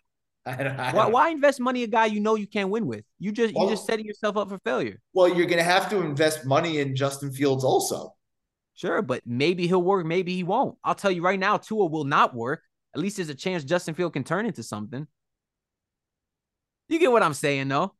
[0.00, 3.04] I don't why, why, invest money a guy you know you can't win with?
[3.18, 5.00] You just well, you just setting yourself up for failure.
[5.12, 8.14] Well, you're gonna have to invest money in Justin Fields also.
[8.74, 10.78] Sure, but maybe he'll work, maybe he won't.
[10.82, 12.62] I'll tell you right now, Tua will not work.
[12.94, 15.06] At least there's a chance Justin Field can turn into something.
[16.88, 17.94] You get what I'm saying, though?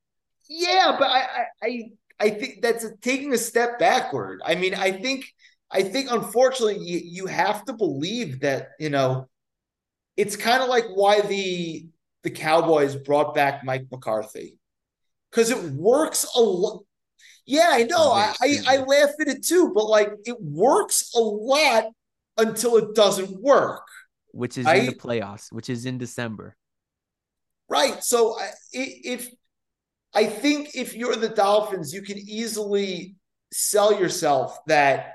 [0.49, 4.41] Yeah, but I I I think that's a, taking a step backward.
[4.45, 5.27] I mean, I think
[5.71, 9.29] I think unfortunately you, you have to believe that, you know,
[10.17, 11.87] it's kind of like why the
[12.23, 14.59] the Cowboys brought back Mike McCarthy
[15.31, 16.83] because it works a lot.
[17.47, 18.13] Yeah, I know.
[18.13, 21.87] I, I, I laugh at it too, but like it works a lot
[22.37, 23.87] until it doesn't work.
[24.33, 24.81] Which is right?
[24.81, 26.57] in the playoffs, which is in December.
[27.69, 28.03] Right.
[28.05, 28.37] So
[28.73, 29.29] if
[30.15, 33.17] I think if you're the Dolphins, you can easily
[33.53, 35.15] sell yourself that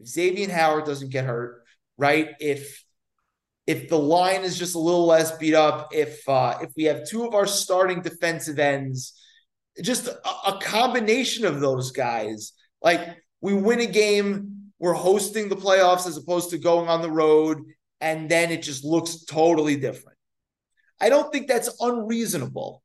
[0.00, 1.64] if Xavier Howard doesn't get hurt,
[1.96, 2.30] right?
[2.40, 2.84] If
[3.66, 7.08] if the line is just a little less beat up, if uh, if we have
[7.08, 9.20] two of our starting defensive ends,
[9.80, 12.52] just a, a combination of those guys,
[12.82, 17.10] like we win a game, we're hosting the playoffs as opposed to going on the
[17.10, 17.62] road,
[18.00, 20.18] and then it just looks totally different.
[21.00, 22.82] I don't think that's unreasonable.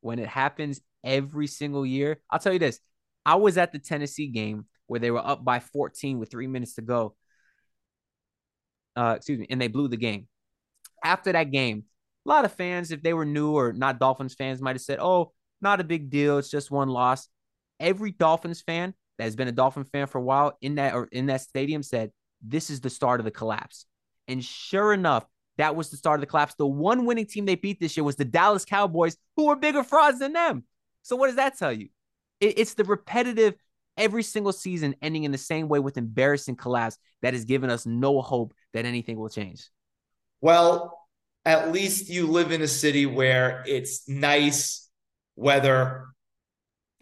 [0.00, 2.80] When it happens every single year, I'll tell you this.
[3.26, 6.74] I was at the Tennessee game where they were up by 14 with three minutes
[6.74, 7.14] to go
[8.96, 10.28] uh, excuse me, and they blew the game.
[11.02, 11.84] After that game,
[12.26, 14.98] a lot of fans, if they were new or not Dolphins fans, might have said,
[15.00, 16.38] "Oh, not a big deal.
[16.38, 17.28] It's just one loss."
[17.78, 21.08] Every Dolphins fan that has been a Dolphin fan for a while in that or
[21.12, 22.12] in that stadium said,
[22.42, 23.86] "This is the start of the collapse."
[24.28, 25.24] And sure enough,
[25.56, 26.54] that was the start of the collapse.
[26.54, 29.82] The one winning team they beat this year was the Dallas Cowboys, who were bigger
[29.82, 30.64] frauds than them.
[31.02, 31.88] So what does that tell you?
[32.40, 33.54] it's the repetitive
[34.00, 37.86] every single season ending in the same way with embarrassing collapse that has given us
[37.86, 39.68] no hope that anything will change.
[40.40, 40.98] Well,
[41.44, 44.88] at least you live in a city where it's nice
[45.36, 46.06] weather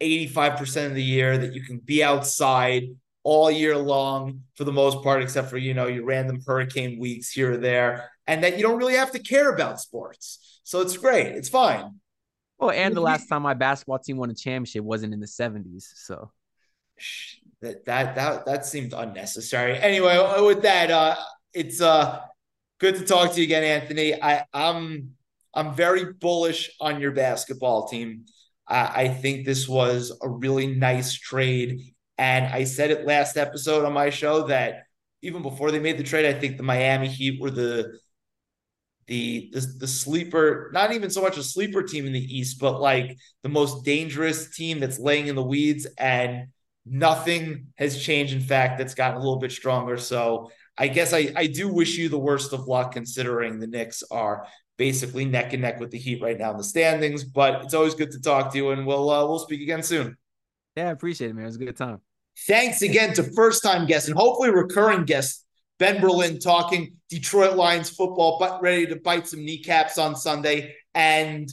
[0.01, 2.83] 85% of the year that you can be outside
[3.23, 7.31] all year long for the most part, except for, you know, your random hurricane weeks
[7.31, 10.61] here or there, and that you don't really have to care about sports.
[10.63, 11.27] So it's great.
[11.27, 11.99] It's fine.
[12.57, 15.83] Well, and the last time my basketball team won a championship wasn't in the 70s.
[15.95, 16.31] So
[17.61, 19.77] that that that that seemed unnecessary.
[19.77, 21.15] Anyway, with that, uh,
[21.53, 22.21] it's uh
[22.79, 24.21] good to talk to you again, Anthony.
[24.21, 25.11] I I'm
[25.53, 28.25] I'm very bullish on your basketball team.
[28.67, 33.85] I, I think this was a really nice trade, and I said it last episode
[33.85, 34.83] on my show that
[35.21, 37.99] even before they made the trade, I think the Miami Heat were the
[39.07, 42.79] the, the the sleeper, not even so much a sleeper team in the East, but
[42.79, 45.87] like the most dangerous team that's laying in the weeds.
[45.97, 46.49] And
[46.89, 48.33] nothing has changed.
[48.33, 49.97] In fact, that's gotten a little bit stronger.
[49.97, 54.03] So I guess I, I do wish you the worst of luck considering the Knicks
[54.11, 54.47] are
[54.77, 57.23] basically neck and neck with the Heat right now in the standings.
[57.23, 60.17] But it's always good to talk to you, and we'll uh, we'll speak again soon.
[60.75, 61.43] Yeah, I appreciate it, man.
[61.43, 61.99] It was a good time.
[62.47, 65.45] Thanks again to first time guest and hopefully recurring guest
[65.79, 70.75] Ben Berlin talking Detroit Lions football, but ready to bite some kneecaps on Sunday.
[70.93, 71.51] And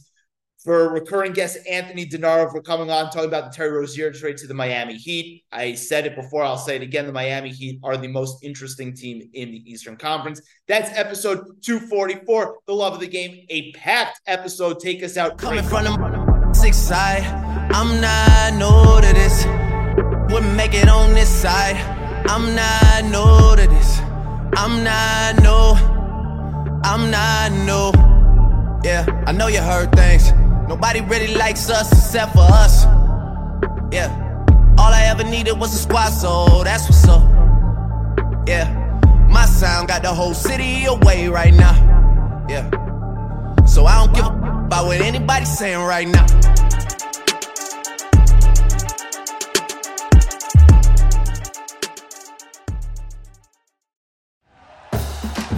[0.67, 4.49] for recurring guest Anthony Denaro for coming on, talking about the Terry Rozier trade to
[4.49, 5.45] the Miami Heat.
[5.53, 7.07] I said it before, I'll say it again.
[7.07, 10.43] The Miami Heat are the most interesting team in the Eastern Conference.
[10.67, 14.81] That's episode 244, The Love of the Game, a packed episode.
[14.81, 15.39] Take us out.
[15.39, 17.23] Coming from the six side,
[17.73, 19.45] I'm not new to this.
[20.35, 21.77] Wouldn't make it on this side.
[22.29, 24.01] I'm not new to this.
[24.57, 25.77] I'm not new.
[26.83, 27.93] I'm not new.
[28.85, 30.33] Yeah, I know you heard things.
[30.69, 32.85] Nobody really likes us except for us.
[33.93, 34.11] Yeah.
[34.79, 37.23] All I ever needed was a squad, so that's what's up.
[38.47, 38.83] Yeah.
[39.31, 41.75] My sound got the whole city away right now.
[42.49, 42.69] Yeah.
[43.65, 46.27] So I don't give a about what anybody's saying right now.